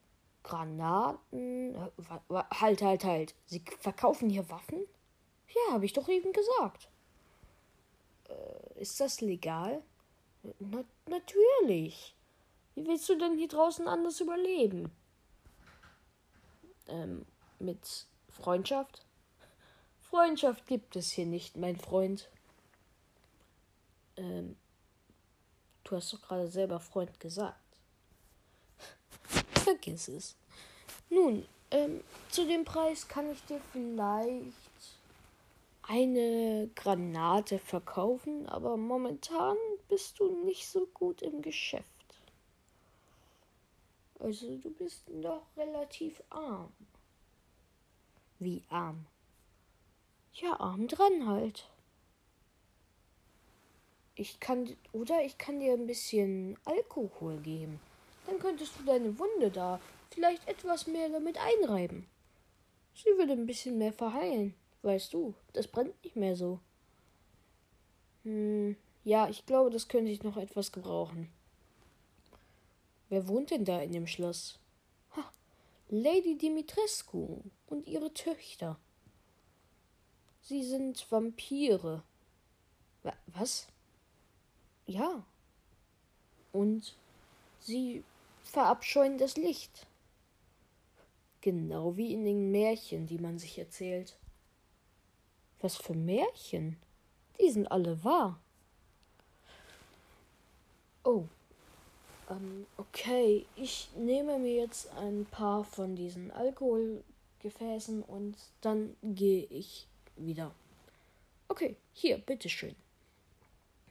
Granaten. 0.44 1.78
Halt, 2.30 2.82
halt, 2.82 3.04
halt. 3.04 3.36
Sie 3.46 3.64
verkaufen 3.80 4.30
hier 4.30 4.50
Waffen? 4.50 4.86
Ja, 5.48 5.74
habe 5.74 5.86
ich 5.86 5.94
doch 5.94 6.08
eben 6.08 6.32
gesagt. 6.32 6.88
Äh, 8.30 8.82
ist 8.82 9.00
das 9.00 9.22
legal? 9.22 9.82
Na, 10.60 10.84
natürlich. 11.08 12.16
Wie 12.76 12.88
willst 12.88 13.10
du 13.10 13.18
denn 13.18 13.38
hier 13.38 13.48
draußen 13.48 13.88
anders 13.88 14.22
überleben? 14.22 14.92
Ähm, 16.88 17.26
mit 17.60 18.08
Freundschaft? 18.30 19.06
Freundschaft 20.00 20.66
gibt 20.66 20.96
es 20.96 21.12
hier 21.12 21.26
nicht, 21.26 21.58
mein 21.58 21.76
Freund. 21.76 22.30
Ähm, 24.18 24.56
du 25.84 25.96
hast 25.96 26.14
doch 26.14 26.22
gerade 26.22 26.48
selber 26.48 26.80
Freund 26.80 27.20
gesagt. 27.20 27.60
Vergiss 29.80 30.10
es. 30.10 30.36
Nun, 31.10 31.46
ähm, 31.71 32.04
zu 32.30 32.46
dem 32.46 32.65
Preis 32.65 33.08
kann 33.08 33.32
ich 33.32 33.42
dir 33.46 33.62
vielleicht 33.71 34.54
eine 35.84 36.69
Granate 36.75 37.60
verkaufen, 37.60 38.48
aber 38.48 38.75
momentan 38.75 39.56
bist 39.88 40.19
du 40.19 40.44
nicht 40.44 40.67
so 40.67 40.86
gut 40.94 41.21
im 41.21 41.42
Geschäft. 41.42 41.86
Also 44.19 44.58
du 44.58 44.69
bist 44.71 45.08
noch 45.10 45.44
relativ 45.56 46.21
arm. 46.30 46.73
Wie 48.40 48.62
arm? 48.69 49.06
Ja, 50.34 50.60
arm 50.60 50.88
dran 50.90 51.25
halt. 51.25 51.69
Ich 54.15 54.42
kann, 54.42 54.75
oder 54.92 55.23
ich 55.23 55.38
kann 55.38 55.62
dir 55.62 55.71
ein 55.73 55.88
bisschen 55.88 56.58
Alkohol 56.65 57.38
geben. 57.38 57.80
Dann 58.30 58.40
könntest 58.40 58.77
du 58.77 58.84
deine 58.84 59.17
Wunde 59.17 59.50
da 59.50 59.82
vielleicht 60.12 60.48
etwas 60.48 60.86
mehr 60.86 61.10
damit 61.10 61.38
einreiben. 61.40 62.08
Sie 62.94 63.10
würde 63.17 63.34
ein 63.34 63.48
bisschen 63.48 63.80
mehr 63.80 63.92
verheilen, 63.92 64.54
weißt 64.84 65.13
du. 65.13 65.34
Das 65.54 65.67
brennt 65.67 66.04
nicht 66.04 66.15
mehr 66.15 66.36
so. 66.36 66.60
Hm, 68.23 68.75
ja, 69.04 69.27
ich 69.30 69.48
glaube, 69.48 69.71
das 69.71 69.88
könnte 69.88 70.12
ich 70.12 70.21
noch 70.21 70.38
etwas 70.38 70.71
gebrauchen. 70.71 71.32
Wer 73.10 73.27
wohnt 73.27 73.50
denn 73.50 73.65
da 73.65 73.82
in 73.82 73.94
dem 73.94 74.06
Schloss? 74.06 74.60
Ha, 75.15 75.32
Lady 75.90 76.38
Dimitrescu 76.38 77.42
und 77.65 77.88
ihre 77.88 78.13
Töchter. 78.13 78.77
Sie 80.44 80.63
sind 80.63 81.12
Vampire. 81.12 82.04
Was? 83.25 83.67
Ja. 84.86 85.23
Und 86.52 86.96
sie 87.60 88.04
verabscheuen 88.50 89.17
das 89.17 89.37
Licht. 89.37 89.87
Genau 91.41 91.95
wie 91.95 92.13
in 92.13 92.25
den 92.25 92.52
Märchen, 92.52 93.08
die 93.08 93.17
man 93.17 93.39
sich 93.39 93.58
erzählt. 93.58 94.17
Was 95.62 95.77
für 95.77 95.93
Märchen? 95.93 96.77
Die 97.39 97.50
sind 97.50 97.71
alle 97.71 98.04
wahr. 98.04 98.39
Oh. 101.04 101.25
Ähm, 102.29 102.67
okay, 102.77 103.45
ich 103.56 103.89
nehme 103.95 104.37
mir 104.37 104.56
jetzt 104.56 104.89
ein 104.97 105.25
paar 105.25 105.63
von 105.63 105.95
diesen 105.95 106.31
Alkoholgefäßen 106.31 108.04
und 108.04 108.35
dann 108.62 108.95
gehe 109.02 109.45
ich 109.45 109.87
wieder. 110.17 110.54
Okay, 111.47 111.75
hier, 111.93 112.17
bitteschön. 112.19 112.75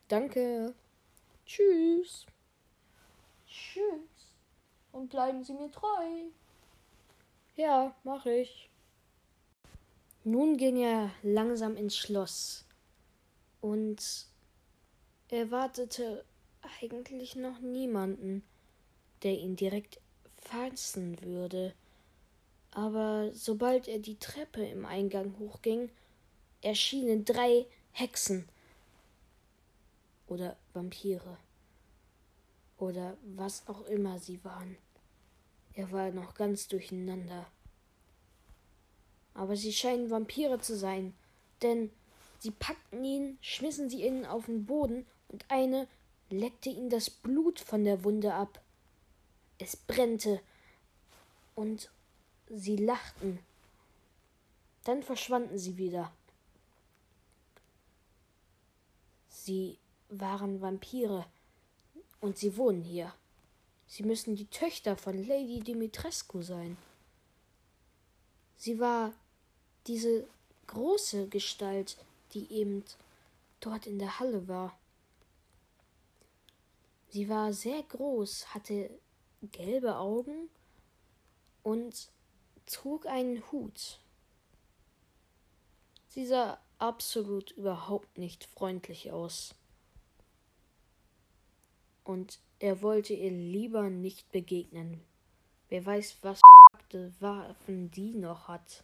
Danke. 0.06 0.74
Tschüss. 1.44 2.26
Tschüss. 3.46 4.18
Und 4.99 5.11
bleiben 5.11 5.44
Sie 5.44 5.53
mir 5.53 5.70
treu. 5.70 6.24
Ja, 7.55 7.94
mach 8.03 8.26
ich. 8.26 8.68
Nun 10.24 10.57
ging 10.57 10.76
er 10.78 11.12
langsam 11.22 11.76
ins 11.76 11.96
Schloss 11.96 12.64
und 13.61 14.26
erwartete 15.28 16.24
eigentlich 16.82 17.36
noch 17.36 17.61
niemanden, 17.61 18.42
der 19.22 19.38
ihn 19.38 19.55
direkt 19.55 20.01
fassen 20.34 21.22
würde. 21.22 21.74
Aber 22.72 23.30
sobald 23.32 23.86
er 23.86 24.01
die 24.01 24.18
Treppe 24.18 24.66
im 24.66 24.84
Eingang 24.84 25.38
hochging, 25.38 25.90
erschienen 26.61 27.24
drei 27.24 27.66
Hexen 27.92 28.49
oder 30.26 30.57
Vampire 30.74 31.36
oder 32.78 33.16
was 33.36 33.62
auch 33.68 33.86
immer 33.86 34.18
sie 34.18 34.42
waren. 34.44 34.76
Er 35.79 35.93
war 35.93 36.11
noch 36.11 36.35
ganz 36.35 36.66
durcheinander. 36.66 37.47
Aber 39.33 39.55
sie 39.55 39.72
scheinen 39.72 40.11
Vampire 40.11 40.59
zu 40.59 40.76
sein, 40.76 41.14
denn 41.62 41.93
sie 42.41 42.51
packten 42.51 43.05
ihn, 43.05 43.39
schmissen 43.43 43.89
sie 43.89 44.05
ihn 44.05 44.26
auf 44.26 44.47
den 44.47 44.66
Boden 44.66 45.07
und 45.29 45.45
eine 45.49 45.87
leckte 46.31 46.68
ihn 46.68 46.91
das 46.91 47.09
Blut 47.09 47.61
von 47.61 47.85
der 47.85 48.03
Wunde 48.03 48.35
ab. 48.35 48.61
Es 49.59 49.76
brennte 49.76 50.41
und 51.55 51.93
sie 52.49 52.76
lachten. 52.76 53.39
Dann 54.83 55.05
verschwanden 55.05 55.61
sie 55.61 55.76
wieder. 55.76 56.11
Sie 59.29 59.79
waren 60.09 60.61
Vampire 60.61 61.24
und 62.20 62.37
sie 62.37 62.57
wohnen 62.57 62.83
hier. 62.83 63.14
Sie 63.89 64.03
müssen 64.03 64.36
die 64.36 64.47
Töchter 64.47 64.97
von 64.97 65.26
Lady 65.26 65.61
Dimitrescu 65.61 66.43
sein. 66.43 66.76
Sie 68.57 68.78
war 68.78 69.12
diese 69.86 70.28
große 70.66 71.28
Gestalt, 71.28 71.97
die 72.34 72.53
eben 72.53 72.84
dort 73.61 73.86
in 73.86 73.99
der 73.99 74.20
Halle 74.20 74.47
war. 74.47 74.78
Sie 77.09 77.30
war 77.30 77.55
sehr 77.55 77.82
groß, 77.82 78.53
hatte 78.53 78.91
gelbe 79.41 79.97
Augen 79.97 80.51
und 81.62 82.11
trug 82.66 83.07
einen 83.07 83.43
Hut. 83.51 83.99
Sie 86.09 86.26
sah 86.26 86.61
absolut 86.78 87.53
überhaupt 87.53 88.18
nicht 88.18 88.45
freundlich 88.45 89.11
aus. 89.11 89.55
Und 92.05 92.39
er 92.59 92.82
wollte 92.82 93.14
ihr 93.14 93.30
lieber 93.30 93.90
nicht 93.90 94.30
begegnen. 94.32 95.00
Wer 95.68 95.84
weiß, 95.84 96.18
was 96.22 96.40
Waffen 97.20 97.90
die 97.90 98.14
noch 98.14 98.48
hat. 98.48 98.82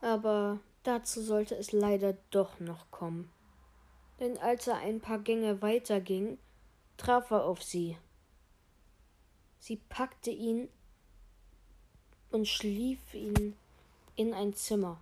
Aber 0.00 0.60
dazu 0.82 1.20
sollte 1.20 1.54
es 1.54 1.72
leider 1.72 2.16
doch 2.30 2.60
noch 2.60 2.90
kommen 2.90 3.30
denn 4.20 4.38
als 4.38 4.66
er 4.66 4.76
ein 4.76 5.00
paar 5.00 5.18
Gänge 5.18 5.62
weiter 5.62 6.00
ging, 6.00 6.38
traf 6.96 7.30
er 7.30 7.44
auf 7.44 7.62
sie. 7.62 7.96
Sie 9.58 9.76
packte 9.88 10.30
ihn 10.30 10.68
und 12.30 12.46
schlief 12.46 13.14
ihn 13.14 13.56
in 14.16 14.34
ein 14.34 14.54
Zimmer. 14.54 15.00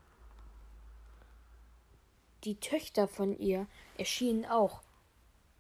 Die 2.45 2.57
Töchter 2.57 3.07
von 3.07 3.39
ihr 3.39 3.67
erschienen 3.99 4.47
auch, 4.47 4.82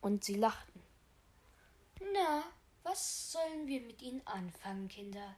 und 0.02 0.24
sie 0.24 0.34
lachten. 0.34 0.82
Na, 2.12 2.44
was 2.82 3.32
sollen 3.32 3.66
wir 3.66 3.80
mit 3.80 4.02
ihnen 4.02 4.26
anfangen, 4.26 4.88
Kinder? 4.88 5.36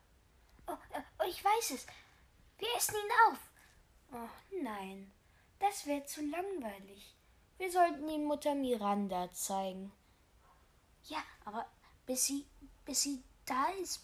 Oh, 0.67 0.77
oh, 1.19 1.25
ich 1.29 1.45
weiß 1.45 1.71
es. 1.73 1.87
Wir 2.59 2.69
essen 2.77 2.97
ihn 2.97 3.33
auf. 3.33 3.39
Oh 4.13 4.59
nein, 4.63 5.13
das 5.61 5.87
wäre 5.87 6.05
zu 6.05 6.23
langweilig. 6.23 7.15
Wir 7.59 7.71
sollten 7.71 8.09
ihm 8.09 8.25
Mutter 8.25 8.55
Miranda 8.55 9.31
zeigen. 9.33 9.93
Ja, 11.05 11.23
aber 11.45 11.67
bis 12.07 12.27
sie, 12.27 12.47
bis 12.85 13.03
sie 13.03 13.23
da 13.45 13.67
ist, 13.83 14.01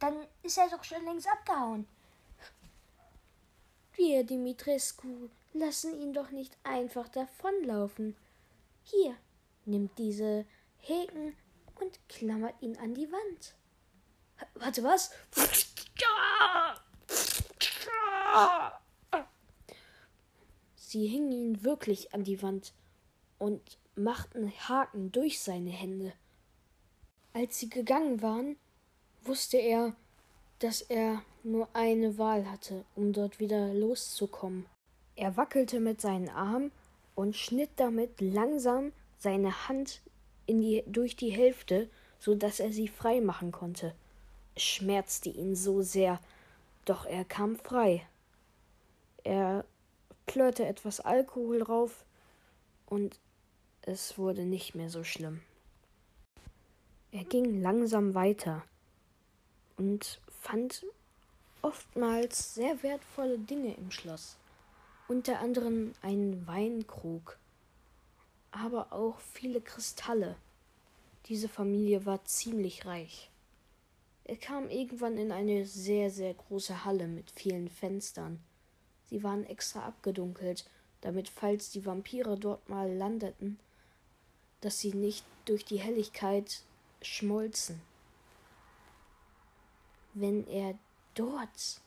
dann 0.00 0.26
ist 0.42 0.58
er 0.58 0.68
doch 0.68 0.82
schon 0.82 1.04
längst 1.04 1.28
abgehauen. 1.28 1.86
Wir, 3.94 4.24
Dimitrescu, 4.24 5.28
lassen 5.52 6.00
ihn 6.00 6.12
doch 6.12 6.30
nicht 6.30 6.56
einfach 6.64 7.08
davonlaufen. 7.08 8.16
Hier, 8.82 9.16
nimmt 9.70 9.98
diese 9.98 10.44
Häken 10.78 11.34
und 11.80 11.98
klammert 12.08 12.60
ihn 12.60 12.76
an 12.76 12.94
die 12.94 13.10
Wand. 13.10 13.54
Warte, 14.54 14.82
was? 14.82 15.10
Sie 20.74 21.06
hingen 21.06 21.32
ihn 21.32 21.64
wirklich 21.64 22.12
an 22.14 22.24
die 22.24 22.42
Wand 22.42 22.72
und 23.38 23.78
machten 23.94 24.50
Haken 24.68 25.12
durch 25.12 25.40
seine 25.40 25.70
Hände. 25.70 26.12
Als 27.32 27.58
sie 27.58 27.68
gegangen 27.68 28.22
waren, 28.22 28.56
wusste 29.22 29.56
er, 29.56 29.94
dass 30.58 30.82
er 30.82 31.22
nur 31.42 31.68
eine 31.74 32.18
Wahl 32.18 32.50
hatte, 32.50 32.84
um 32.96 33.12
dort 33.12 33.38
wieder 33.38 33.72
loszukommen. 33.72 34.66
Er 35.16 35.36
wackelte 35.36 35.80
mit 35.80 36.00
seinen 36.00 36.28
Armen 36.28 36.72
und 37.14 37.36
schnitt 37.36 37.70
damit 37.76 38.20
langsam 38.20 38.92
seine 39.20 39.68
Hand 39.68 40.00
die, 40.48 40.82
durch 40.86 41.14
die 41.14 41.30
Hälfte, 41.30 41.88
so 42.18 42.34
dass 42.34 42.58
er 42.58 42.72
sie 42.72 42.88
frei 42.88 43.20
machen 43.20 43.52
konnte. 43.52 43.94
Es 44.56 44.64
schmerzte 44.64 45.28
ihn 45.28 45.54
so 45.54 45.82
sehr, 45.82 46.18
doch 46.84 47.06
er 47.06 47.24
kam 47.24 47.56
frei. 47.56 48.04
Er 49.22 49.64
plörrte 50.26 50.66
etwas 50.66 51.00
Alkohol 51.00 51.62
rauf 51.62 52.04
und 52.86 53.20
es 53.82 54.18
wurde 54.18 54.44
nicht 54.44 54.74
mehr 54.74 54.90
so 54.90 55.04
schlimm. 55.04 55.40
Er 57.12 57.24
ging 57.24 57.60
langsam 57.60 58.14
weiter 58.14 58.64
und 59.76 60.20
fand 60.40 60.84
oftmals 61.62 62.54
sehr 62.54 62.82
wertvolle 62.82 63.38
Dinge 63.38 63.74
im 63.74 63.90
Schloss, 63.90 64.36
unter 65.08 65.40
anderem 65.40 65.92
einen 66.02 66.46
Weinkrug, 66.46 67.38
aber 68.50 68.92
auch 68.92 69.18
viele 69.20 69.60
Kristalle. 69.60 70.36
Diese 71.26 71.48
Familie 71.48 72.06
war 72.06 72.24
ziemlich 72.24 72.86
reich. 72.86 73.30
Er 74.24 74.36
kam 74.36 74.68
irgendwann 74.68 75.18
in 75.18 75.32
eine 75.32 75.66
sehr, 75.66 76.10
sehr 76.10 76.34
große 76.34 76.84
Halle 76.84 77.08
mit 77.08 77.30
vielen 77.30 77.68
Fenstern. 77.68 78.40
Sie 79.06 79.22
waren 79.22 79.44
extra 79.44 79.84
abgedunkelt, 79.84 80.64
damit, 81.00 81.28
falls 81.28 81.70
die 81.70 81.84
Vampire 81.84 82.38
dort 82.38 82.68
mal 82.68 82.92
landeten, 82.92 83.58
dass 84.60 84.80
sie 84.80 84.92
nicht 84.92 85.24
durch 85.46 85.64
die 85.64 85.80
Helligkeit 85.80 86.62
schmolzen. 87.02 87.80
Wenn 90.14 90.46
er 90.46 90.78
dort 91.14 91.80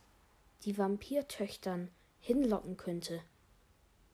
die 0.66 0.78
Vampirtöchtern 0.78 1.90
hinlocken 2.20 2.78
könnte, 2.78 3.22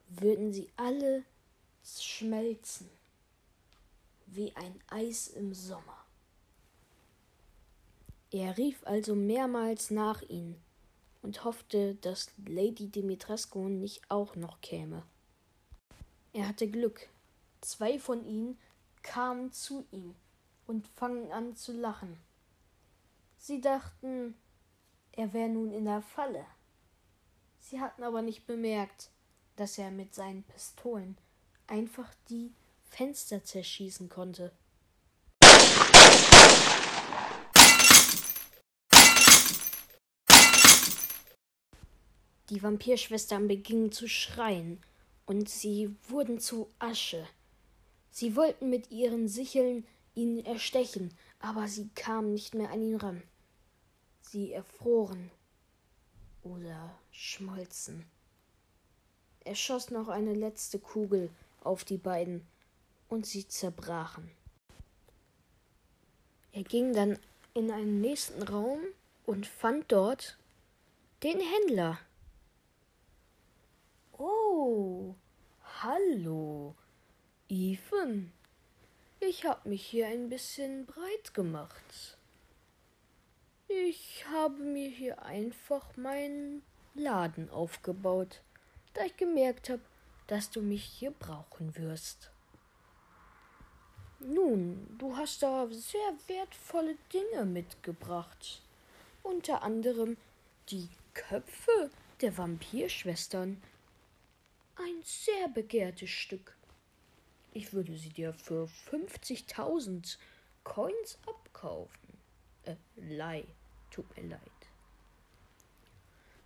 würden 0.08 0.52
sie 0.52 0.68
alle 0.76 1.24
schmelzen 1.98 2.88
wie 4.26 4.54
ein 4.54 4.80
Eis 4.88 5.28
im 5.28 5.54
Sommer. 5.54 6.04
Er 8.30 8.56
rief 8.56 8.86
also 8.86 9.16
mehrmals 9.16 9.90
nach 9.90 10.22
ihnen, 10.22 10.62
und 11.22 11.44
hoffte, 11.44 11.96
dass 11.96 12.30
Lady 12.46 12.88
Dimitrescu 12.88 13.68
nicht 13.68 14.10
auch 14.10 14.36
noch 14.36 14.60
käme. 14.60 15.02
Er 16.32 16.48
hatte 16.48 16.68
Glück. 16.68 17.08
Zwei 17.60 17.98
von 17.98 18.24
ihnen 18.24 18.58
kamen 19.02 19.52
zu 19.52 19.84
ihm 19.90 20.14
und 20.66 20.86
fangen 20.86 21.30
an 21.32 21.56
zu 21.56 21.72
lachen. 21.72 22.16
Sie 23.36 23.60
dachten, 23.60 24.34
er 25.12 25.32
wäre 25.32 25.48
nun 25.48 25.72
in 25.72 25.84
der 25.84 26.02
Falle. 26.02 26.46
Sie 27.58 27.80
hatten 27.80 28.02
aber 28.02 28.22
nicht 28.22 28.46
bemerkt, 28.46 29.10
dass 29.56 29.76
er 29.76 29.90
mit 29.90 30.14
seinen 30.14 30.42
Pistolen 30.44 31.18
einfach 31.70 32.12
die 32.28 32.52
Fenster 32.82 33.44
zerschießen 33.44 34.08
konnte. 34.08 34.52
Die 42.50 42.62
Vampirschwestern 42.62 43.46
begingen 43.46 43.92
zu 43.92 44.08
schreien, 44.08 44.82
und 45.24 45.48
sie 45.48 45.94
wurden 46.08 46.40
zu 46.40 46.68
Asche. 46.80 47.24
Sie 48.10 48.34
wollten 48.34 48.68
mit 48.68 48.90
ihren 48.90 49.28
Sicheln 49.28 49.86
ihn 50.16 50.44
erstechen, 50.44 51.14
aber 51.38 51.68
sie 51.68 51.88
kamen 51.94 52.32
nicht 52.32 52.54
mehr 52.54 52.70
an 52.70 52.82
ihn 52.82 52.96
ran. 52.96 53.22
Sie 54.22 54.52
erfroren 54.52 55.30
oder 56.42 56.98
schmolzen. 57.12 58.04
Er 59.44 59.54
schoss 59.54 59.92
noch 59.92 60.08
eine 60.08 60.34
letzte 60.34 60.80
Kugel 60.80 61.30
auf 61.60 61.84
die 61.84 61.98
beiden, 61.98 62.46
und 63.08 63.26
sie 63.26 63.46
zerbrachen. 63.46 64.30
Er 66.52 66.62
ging 66.62 66.92
dann 66.92 67.18
in 67.54 67.70
einen 67.70 68.00
nächsten 68.00 68.42
Raum 68.42 68.80
und 69.26 69.46
fand 69.46 69.90
dort 69.92 70.38
den 71.22 71.40
Händler. 71.40 71.98
Oh, 74.12 75.14
hallo, 75.82 76.74
Ethan. 77.48 78.32
Ich 79.20 79.44
hab 79.44 79.66
mich 79.66 79.84
hier 79.84 80.06
ein 80.06 80.28
bisschen 80.28 80.86
breit 80.86 81.34
gemacht. 81.34 82.16
Ich 83.68 84.24
habe 84.32 84.62
mir 84.62 84.88
hier 84.88 85.22
einfach 85.22 85.96
meinen 85.96 86.62
Laden 86.94 87.50
aufgebaut, 87.50 88.40
da 88.94 89.04
ich 89.04 89.16
gemerkt 89.16 89.70
habe, 89.70 89.82
dass 90.30 90.48
du 90.48 90.62
mich 90.62 90.84
hier 90.84 91.10
brauchen 91.10 91.76
wirst. 91.76 92.30
Nun, 94.20 94.86
du 94.96 95.16
hast 95.16 95.42
da 95.42 95.66
sehr 95.70 96.14
wertvolle 96.28 96.94
Dinge 97.12 97.44
mitgebracht. 97.44 98.62
Unter 99.24 99.62
anderem 99.62 100.16
die 100.68 100.88
Köpfe 101.14 101.90
der 102.20 102.38
Vampirschwestern, 102.38 103.60
ein 104.76 105.02
sehr 105.02 105.48
begehrtes 105.48 106.10
Stück. 106.10 106.56
Ich 107.52 107.72
würde 107.72 107.96
sie 107.96 108.10
dir 108.10 108.32
für 108.32 108.68
50.000 108.92 110.16
Coins 110.62 111.18
abkaufen. 111.26 112.18
Äh, 112.62 112.76
Leih. 112.94 113.44
Tut 113.90 114.16
mir 114.16 114.28
leid. 114.28 114.40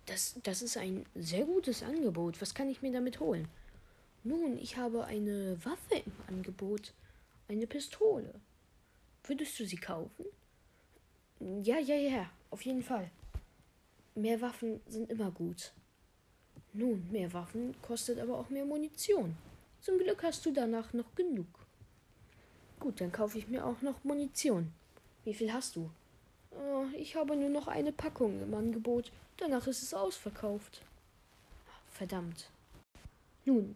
Das, 0.07 0.39
das 0.41 0.63
ist 0.63 0.75
ein 0.75 1.05
sehr 1.13 1.45
gutes 1.45 1.83
Angebot. 1.83 2.41
Was 2.41 2.55
kann 2.55 2.69
ich 2.69 2.81
mir 2.81 2.91
damit 2.91 3.19
holen? 3.19 3.47
Nun, 4.27 4.57
ich 4.57 4.75
habe 4.75 5.05
eine 5.05 5.55
Waffe 5.63 6.01
im 6.03 6.13
Angebot. 6.27 6.93
Eine 7.47 7.67
Pistole. 7.67 8.33
Würdest 9.23 9.59
du 9.59 9.67
sie 9.67 9.77
kaufen? 9.77 10.25
Ja, 11.61 11.77
ja, 11.77 11.95
ja, 11.95 12.31
auf 12.49 12.63
jeden 12.63 12.81
Fall. 12.81 13.11
Mehr 14.15 14.41
Waffen 14.41 14.81
sind 14.87 15.11
immer 15.11 15.29
gut. 15.29 15.73
Nun, 16.73 17.07
mehr 17.11 17.31
Waffen 17.33 17.75
kostet 17.83 18.17
aber 18.17 18.39
auch 18.39 18.49
mehr 18.49 18.65
Munition. 18.65 19.37
Zum 19.79 19.99
Glück 19.99 20.23
hast 20.23 20.43
du 20.43 20.51
danach 20.51 20.91
noch 20.93 21.13
genug. 21.13 21.45
Gut, 22.79 23.01
dann 23.01 23.11
kaufe 23.11 23.37
ich 23.37 23.47
mir 23.47 23.63
auch 23.63 23.83
noch 23.83 24.03
Munition. 24.03 24.73
Wie 25.23 25.35
viel 25.35 25.53
hast 25.53 25.75
du? 25.75 25.91
Oh, 26.49 26.85
ich 26.97 27.15
habe 27.15 27.35
nur 27.35 27.49
noch 27.49 27.67
eine 27.67 27.91
Packung 27.91 28.41
im 28.41 28.55
Angebot. 28.55 29.11
Danach 29.37 29.67
ist 29.67 29.83
es 29.83 29.93
ausverkauft. 29.93 30.81
Verdammt. 31.91 32.49
Nun, 33.45 33.75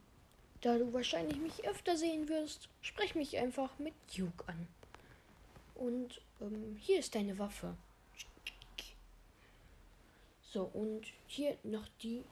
da 0.61 0.77
du 0.77 0.91
wahrscheinlich 0.93 1.37
mich 1.37 1.67
öfter 1.67 1.97
sehen 1.97 2.27
wirst, 2.27 2.69
sprech 2.81 3.15
mich 3.15 3.37
einfach 3.37 3.77
mit 3.79 3.93
Duke 4.15 4.47
an. 4.47 4.67
Und 5.75 6.21
ähm, 6.41 6.77
hier 6.79 6.99
ist 6.99 7.15
deine 7.15 7.39
Waffe. 7.39 7.75
So, 10.51 10.63
und 10.73 11.05
hier 11.27 11.57
noch 11.63 11.87
die 12.01 12.23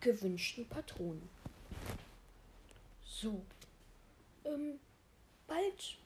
gewünschten 0.00 0.68
Patronen. 0.68 1.28
So. 3.04 3.42
Ähm, 4.44 4.78
bald, 5.48 5.98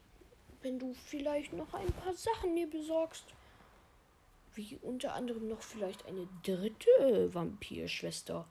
wenn 0.63 0.79
du 0.79 0.95
vielleicht 0.95 1.53
noch 1.53 1.75
ein 1.75 1.93
paar 1.93 2.15
Sachen 2.15 2.55
mir 2.55 2.69
besorgst, 2.69 3.25
wie 4.55 4.79
unter 4.81 5.15
anderem 5.15 5.49
noch 5.49 5.61
vielleicht 5.61 6.07
eine 6.07 6.27
dritte 6.43 7.35
Vampirschwester, 7.35 8.47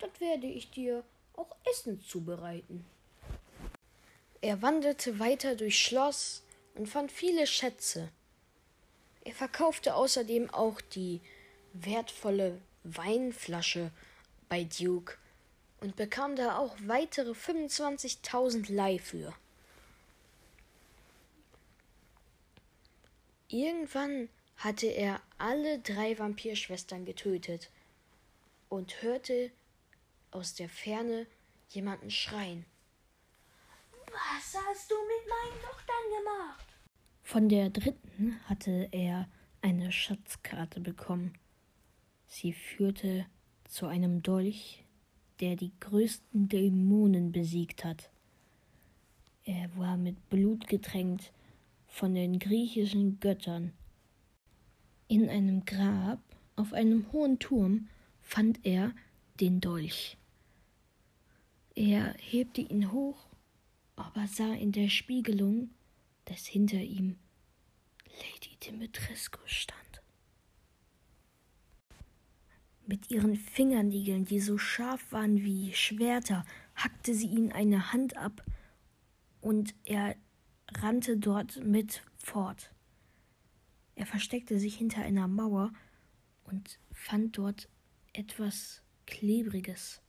dann 0.00 0.10
werde 0.18 0.48
ich 0.48 0.70
dir 0.70 1.04
auch 1.38 1.54
Essen 1.70 2.00
zubereiten. 2.00 2.84
Er 4.40 4.60
wanderte 4.62 5.18
weiter 5.18 5.54
durchs 5.54 5.78
Schloss 5.78 6.42
und 6.74 6.88
fand 6.88 7.10
viele 7.12 7.46
Schätze. 7.46 8.10
Er 9.24 9.34
verkaufte 9.34 9.94
außerdem 9.94 10.50
auch 10.50 10.80
die 10.80 11.20
wertvolle 11.72 12.60
Weinflasche 12.84 13.90
bei 14.48 14.64
Duke 14.64 15.16
und 15.80 15.96
bekam 15.96 16.36
da 16.36 16.58
auch 16.58 16.76
weitere 16.86 17.32
25.000 17.32 18.72
Leih 18.72 18.98
für. 18.98 19.34
Irgendwann 23.48 24.28
hatte 24.56 24.86
er 24.86 25.20
alle 25.38 25.78
drei 25.78 26.18
Vampirschwestern 26.18 27.04
getötet 27.04 27.70
und 28.68 29.02
hörte 29.02 29.50
aus 30.30 30.54
der 30.54 30.68
Ferne 30.68 31.26
jemanden 31.68 32.10
schreien. 32.10 32.64
Was 34.06 34.56
hast 34.68 34.90
du 34.90 34.94
mit 34.94 35.28
meinen 35.28 35.62
Tochtern 35.62 36.04
gemacht? 36.18 36.64
Von 37.22 37.48
der 37.48 37.70
dritten 37.70 38.40
hatte 38.44 38.88
er 38.90 39.28
eine 39.60 39.92
Schatzkarte 39.92 40.80
bekommen. 40.80 41.34
Sie 42.26 42.52
führte 42.52 43.26
zu 43.64 43.86
einem 43.86 44.22
Dolch, 44.22 44.84
der 45.40 45.56
die 45.56 45.72
größten 45.80 46.48
Dämonen 46.48 47.32
besiegt 47.32 47.84
hat. 47.84 48.10
Er 49.44 49.76
war 49.76 49.96
mit 49.96 50.28
Blut 50.30 50.66
getränkt 50.68 51.32
von 51.86 52.14
den 52.14 52.38
griechischen 52.38 53.20
Göttern. 53.20 53.72
In 55.06 55.28
einem 55.28 55.64
Grab 55.64 56.20
auf 56.56 56.72
einem 56.72 57.10
hohen 57.12 57.38
Turm 57.38 57.88
fand 58.20 58.64
er 58.64 58.92
den 59.40 59.60
Dolch. 59.60 60.16
Er 61.74 62.14
hebte 62.18 62.60
ihn 62.60 62.92
hoch, 62.92 63.28
aber 63.96 64.26
sah 64.26 64.52
in 64.52 64.72
der 64.72 64.88
Spiegelung, 64.88 65.70
dass 66.24 66.46
hinter 66.46 66.78
ihm 66.78 67.16
Lady 68.04 68.56
Dimitrescu 68.62 69.38
stand. 69.46 70.02
Mit 72.86 73.10
ihren 73.10 73.36
Fingernägeln, 73.36 74.24
die 74.24 74.40
so 74.40 74.56
scharf 74.56 75.12
waren 75.12 75.44
wie 75.44 75.72
Schwerter, 75.74 76.44
hackte 76.74 77.14
sie 77.14 77.28
ihm 77.28 77.52
eine 77.52 77.92
Hand 77.92 78.16
ab 78.16 78.44
und 79.40 79.74
er 79.84 80.16
rannte 80.74 81.16
dort 81.16 81.62
mit 81.64 82.02
fort. 82.16 82.72
Er 83.94 84.06
versteckte 84.06 84.58
sich 84.58 84.76
hinter 84.76 85.02
einer 85.02 85.28
Mauer 85.28 85.72
und 86.44 86.78
fand 86.92 87.36
dort 87.36 87.68
etwas 88.12 88.82
Klebriges. 89.08 90.00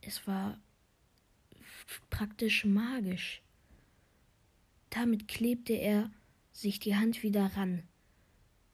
Es 0.00 0.26
war 0.26 0.58
praktisch 2.08 2.64
magisch. 2.64 3.42
Damit 4.88 5.28
klebte 5.28 5.74
er 5.74 6.10
sich 6.52 6.80
die 6.80 6.96
Hand 6.96 7.22
wieder 7.22 7.46
ran 7.56 7.82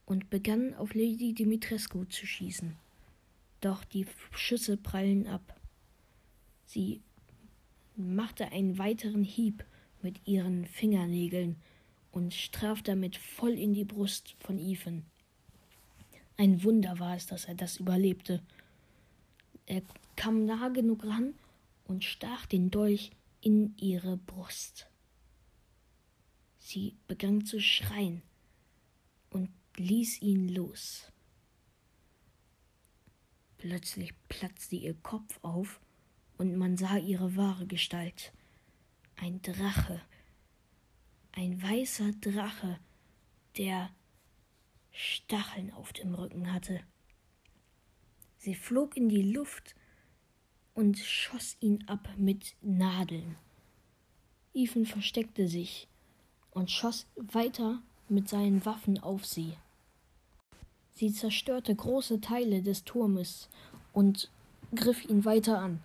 und 0.07 0.31
begann 0.31 0.74
auf 0.74 0.95
Lady 0.95 1.35
Dimitrescu 1.35 2.05
zu 2.05 2.24
schießen. 2.26 2.76
Doch 3.61 3.85
die 3.85 4.07
Schüsse 4.31 4.76
prallen 4.76 5.26
ab. 5.26 5.61
Sie 6.66 7.03
machte 7.97 8.53
einen 8.53 8.78
weiteren 8.78 9.24
Hieb 9.24 9.64
mit 10.03 10.26
ihren 10.26 10.66
Fingernägeln 10.66 11.57
und 12.12 12.33
straf 12.33 12.81
damit 12.81 13.16
voll 13.16 13.59
in 13.59 13.74
die 13.74 13.85
Brust 13.85 14.37
von 14.39 14.57
Ethan. 14.59 15.10
Ein 16.41 16.64
Wunder 16.64 16.99
war 16.99 17.16
es, 17.16 17.26
dass 17.26 17.45
er 17.45 17.55
das 17.55 17.76
überlebte. 17.76 18.43
Er 19.66 19.82
kam 20.16 20.47
nah 20.47 20.70
genug 20.70 21.05
ran 21.05 21.34
und 21.84 22.03
stach 22.03 22.47
den 22.47 22.70
Dolch 22.70 23.11
in 23.43 23.76
ihre 23.76 24.16
Brust. 24.16 24.88
Sie 26.59 26.97
begann 27.07 27.45
zu 27.45 27.61
schreien 27.61 28.22
und 29.28 29.51
ließ 29.76 30.22
ihn 30.22 30.49
los. 30.49 31.12
Plötzlich 33.59 34.14
platzte 34.30 34.76
ihr 34.76 34.95
Kopf 34.95 35.38
auf 35.43 35.78
und 36.38 36.57
man 36.57 36.78
sah 36.78 36.97
ihre 36.97 37.36
wahre 37.36 37.66
Gestalt. 37.66 38.32
Ein 39.16 39.43
Drache, 39.43 40.01
ein 41.32 41.62
weißer 41.62 42.12
Drache, 42.12 42.78
der 43.59 43.91
Stacheln 45.31 45.72
auf 45.74 45.93
dem 45.93 46.12
Rücken 46.12 46.53
hatte. 46.53 46.81
Sie 48.39 48.57
flog 48.57 48.97
in 48.97 49.09
die 49.09 49.22
Luft 49.22 49.76
und 50.74 50.99
schoss 50.99 51.57
ihn 51.61 51.85
ab 51.87 52.09
mit 52.16 52.57
Nadeln. 52.62 53.37
Ethan 54.55 54.87
versteckte 54.87 55.47
sich 55.47 55.87
und 56.51 56.68
schoss 56.68 57.07
weiter 57.14 57.81
mit 58.09 58.28
seinen 58.28 58.64
Waffen 58.66 58.99
auf 58.99 59.24
sie. 59.24 59.53
Sie 60.97 61.12
zerstörte 61.12 61.76
große 61.76 62.20
Teile 62.20 62.61
des 62.61 62.83
Turmes 62.83 63.49
und 63.93 64.33
griff 64.74 65.05
ihn 65.09 65.24
weiter 65.24 65.61
an. 65.61 65.78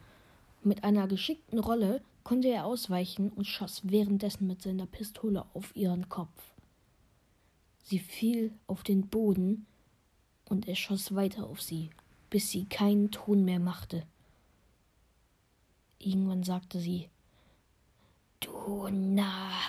Mit 0.64 0.84
einer 0.84 1.08
geschickten 1.08 1.60
Rolle 1.60 2.02
konnte 2.24 2.48
er 2.48 2.66
ausweichen 2.66 3.30
und 3.30 3.46
schoss 3.46 3.82
währenddessen 3.84 4.48
mit 4.48 4.64
seiner 4.64 4.88
Pistole 4.88 5.46
auf 5.54 5.76
ihren 5.76 6.10
Kopf. 6.10 6.55
Sie 7.86 8.00
fiel 8.00 8.52
auf 8.66 8.82
den 8.82 9.08
Boden 9.10 9.68
und 10.46 10.68
er 10.68 10.76
schoss 10.76 11.14
weiter 11.14 11.46
auf 11.46 11.62
sie, 11.62 11.92
bis 12.32 12.50
sie 12.50 12.66
keinen 12.66 13.12
Ton 13.12 13.46
mehr 13.46 13.60
machte. 13.60 14.08
Irgendwann 16.00 16.44
sagte 16.44 16.80
sie 16.80 17.10
Du 18.40 18.88
Narr, 18.90 19.62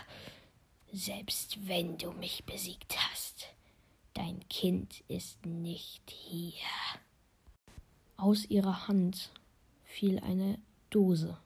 selbst 0.93 1.69
wenn 1.69 1.99
du 1.99 2.11
mich 2.12 2.45
besiegt 2.45 2.97
hast, 3.11 3.49
dein 4.14 4.41
Kind 4.49 5.05
ist 5.09 5.45
nicht 5.45 6.11
hier. 6.11 6.55
Aus 8.17 8.47
ihrer 8.47 8.89
Hand 8.89 9.31
fiel 9.85 10.21
eine 10.21 10.59
Dose. 10.89 11.37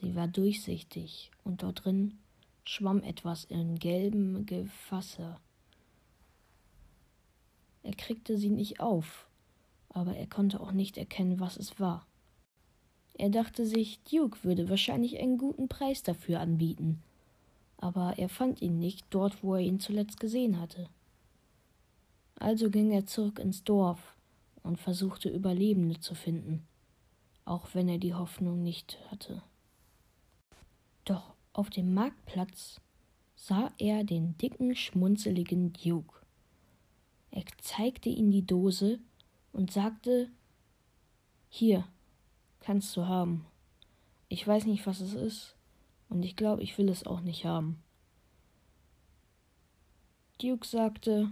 Sie 0.00 0.14
war 0.14 0.28
durchsichtig 0.28 1.30
und 1.44 1.62
dort 1.62 1.84
drin 1.84 2.16
schwamm 2.68 3.02
etwas 3.02 3.44
in 3.44 3.78
gelbem 3.78 4.44
Gefasse. 4.46 5.36
Er 7.82 7.94
kriegte 7.94 8.36
sie 8.36 8.50
nicht 8.50 8.80
auf, 8.80 9.28
aber 9.90 10.16
er 10.16 10.26
konnte 10.26 10.60
auch 10.60 10.72
nicht 10.72 10.98
erkennen, 10.98 11.38
was 11.38 11.56
es 11.56 11.78
war. 11.78 12.06
Er 13.14 13.30
dachte 13.30 13.64
sich, 13.64 14.00
Duke 14.02 14.42
würde 14.42 14.68
wahrscheinlich 14.68 15.18
einen 15.18 15.38
guten 15.38 15.68
Preis 15.68 16.02
dafür 16.02 16.40
anbieten, 16.40 17.02
aber 17.78 18.18
er 18.18 18.28
fand 18.28 18.60
ihn 18.60 18.78
nicht 18.78 19.06
dort, 19.10 19.42
wo 19.42 19.54
er 19.54 19.60
ihn 19.60 19.80
zuletzt 19.80 20.20
gesehen 20.20 20.60
hatte. 20.60 20.88
Also 22.34 22.68
ging 22.70 22.90
er 22.90 23.06
zurück 23.06 23.38
ins 23.38 23.64
Dorf 23.64 24.16
und 24.62 24.78
versuchte 24.78 25.30
Überlebende 25.30 26.00
zu 26.00 26.14
finden, 26.14 26.66
auch 27.44 27.68
wenn 27.72 27.88
er 27.88 27.98
die 27.98 28.14
Hoffnung 28.14 28.62
nicht 28.62 28.98
hatte. 29.10 29.42
Doch 31.04 31.35
auf 31.56 31.70
dem 31.70 31.94
Marktplatz 31.94 32.80
sah 33.34 33.72
er 33.78 34.04
den 34.04 34.36
dicken, 34.38 34.74
schmunzeligen 34.74 35.72
Duke. 35.72 36.20
Er 37.30 37.44
zeigte 37.58 38.08
ihm 38.08 38.30
die 38.30 38.46
Dose 38.46 38.98
und 39.52 39.70
sagte 39.70 40.30
Hier, 41.48 41.86
kannst 42.60 42.96
du 42.96 43.06
haben. 43.06 43.46
Ich 44.28 44.46
weiß 44.46 44.66
nicht, 44.66 44.86
was 44.86 45.00
es 45.00 45.14
ist, 45.14 45.56
und 46.08 46.24
ich 46.24 46.36
glaube, 46.36 46.62
ich 46.62 46.76
will 46.78 46.88
es 46.88 47.06
auch 47.06 47.20
nicht 47.20 47.44
haben. 47.44 47.82
Duke 50.38 50.66
sagte 50.66 51.30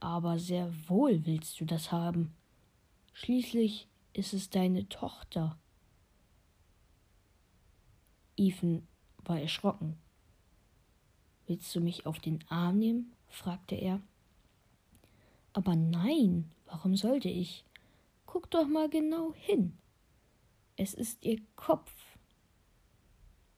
aber 0.00 0.38
sehr 0.38 0.72
wohl 0.88 1.24
willst 1.26 1.60
du 1.60 1.64
das 1.64 1.90
haben. 1.90 2.34
Schließlich 3.12 3.88
ist 4.12 4.34
es 4.34 4.50
deine 4.50 4.88
Tochter. 4.88 5.58
Ethan 8.36 8.86
war 9.24 9.40
erschrocken. 9.40 9.96
Willst 11.46 11.74
du 11.74 11.80
mich 11.80 12.06
auf 12.06 12.18
den 12.18 12.44
Arm 12.48 12.78
nehmen? 12.78 13.12
fragte 13.28 13.74
er. 13.74 14.00
Aber 15.52 15.74
nein, 15.74 16.50
warum 16.66 16.96
sollte 16.96 17.28
ich? 17.28 17.64
Guck 18.26 18.50
doch 18.50 18.66
mal 18.66 18.88
genau 18.88 19.32
hin. 19.34 19.76
Es 20.76 20.92
ist 20.92 21.24
ihr 21.24 21.40
Kopf. 21.54 21.92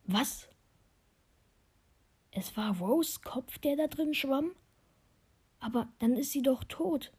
Was? 0.04 0.48
Es 2.30 2.56
war 2.56 2.78
Rose 2.78 3.20
Kopf, 3.24 3.58
der 3.58 3.76
da 3.76 3.88
drin 3.88 4.14
schwamm? 4.14 4.52
Aber 5.58 5.88
dann 5.98 6.14
ist 6.14 6.32
sie 6.32 6.42
doch 6.42 6.62
tot. 6.64 7.12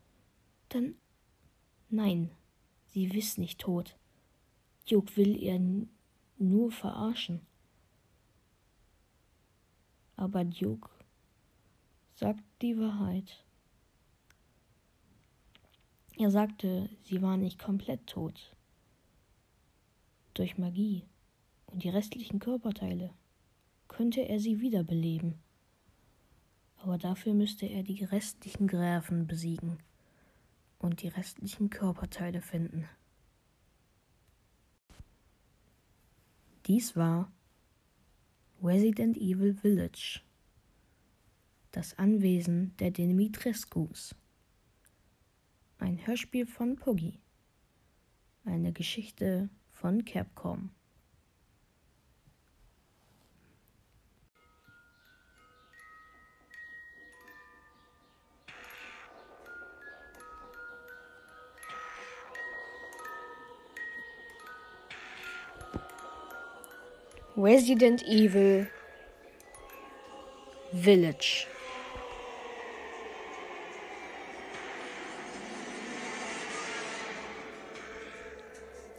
Dann. 0.70 0.96
Nein, 1.90 2.32
sie 2.88 3.06
ist 3.06 3.38
nicht 3.38 3.60
tot. 3.60 3.98
Duke 4.90 5.18
will 5.18 5.36
ihr 5.36 5.60
nur 6.38 6.72
verarschen. 6.72 7.42
Aber 10.20 10.44
Duke 10.44 10.90
sagt 12.16 12.44
die 12.62 12.78
Wahrheit. 12.78 13.44
Er 16.18 16.32
sagte, 16.32 16.90
sie 17.04 17.22
war 17.22 17.38
nicht 17.38 17.60
komplett 17.60 18.06
tot. 18.08 18.56
Durch 20.34 20.58
Magie 20.58 21.06
und 21.68 21.84
die 21.84 21.90
restlichen 21.90 22.40
Körperteile 22.40 23.12
könnte 23.88 24.22
er 24.22 24.40
sie 24.40 24.60
wiederbeleben 24.60 25.40
aber 26.82 26.98
dafür 26.98 27.34
müsste 27.34 27.66
er 27.66 27.84
die 27.84 28.04
restlichen 28.04 28.68
Gräfen 28.68 29.28
besiegen 29.28 29.80
und 30.80 31.02
die 31.02 31.10
restlichen 31.10 31.70
Körperteile 31.70 32.42
finden. 32.42 32.88
Dies 36.68 36.96
war 36.96 37.32
Resident 38.62 39.16
Evil 39.16 39.54
Village, 39.54 40.20
das 41.72 41.98
Anwesen 41.98 42.76
der 42.80 42.92
Dimitrescus, 42.92 44.14
ein 45.78 46.06
Hörspiel 46.06 46.46
von 46.46 46.76
Puggy, 46.76 47.20
eine 48.44 48.74
Geschichte 48.74 49.50
von 49.72 50.04
Capcom. 50.04 50.72
Resident 67.42 68.04
Evil 68.04 68.68
Village. 70.74 71.48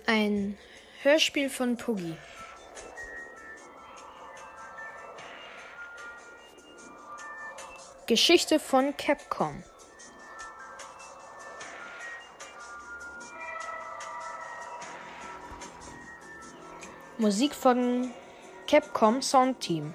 Ein 0.07 0.57
Hörspiel 1.03 1.51
von 1.51 1.77
Puggy. 1.77 2.17
Geschichte 8.07 8.59
von 8.59 8.97
Capcom. 8.97 9.63
Musik 17.19 17.55
von 17.55 18.11
Capcom 18.71 19.21
Sound 19.21 19.59
Team. 19.59 19.93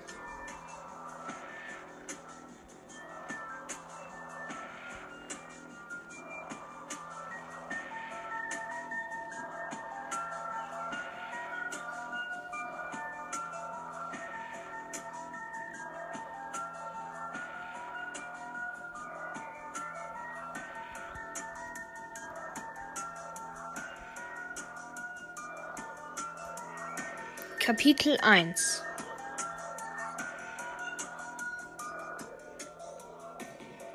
Kapitel 27.86 28.17
1 28.23 28.81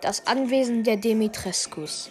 Das 0.01 0.29
Anwesen 0.29 0.85
der 0.85 0.97
Demitrescus 0.97 2.09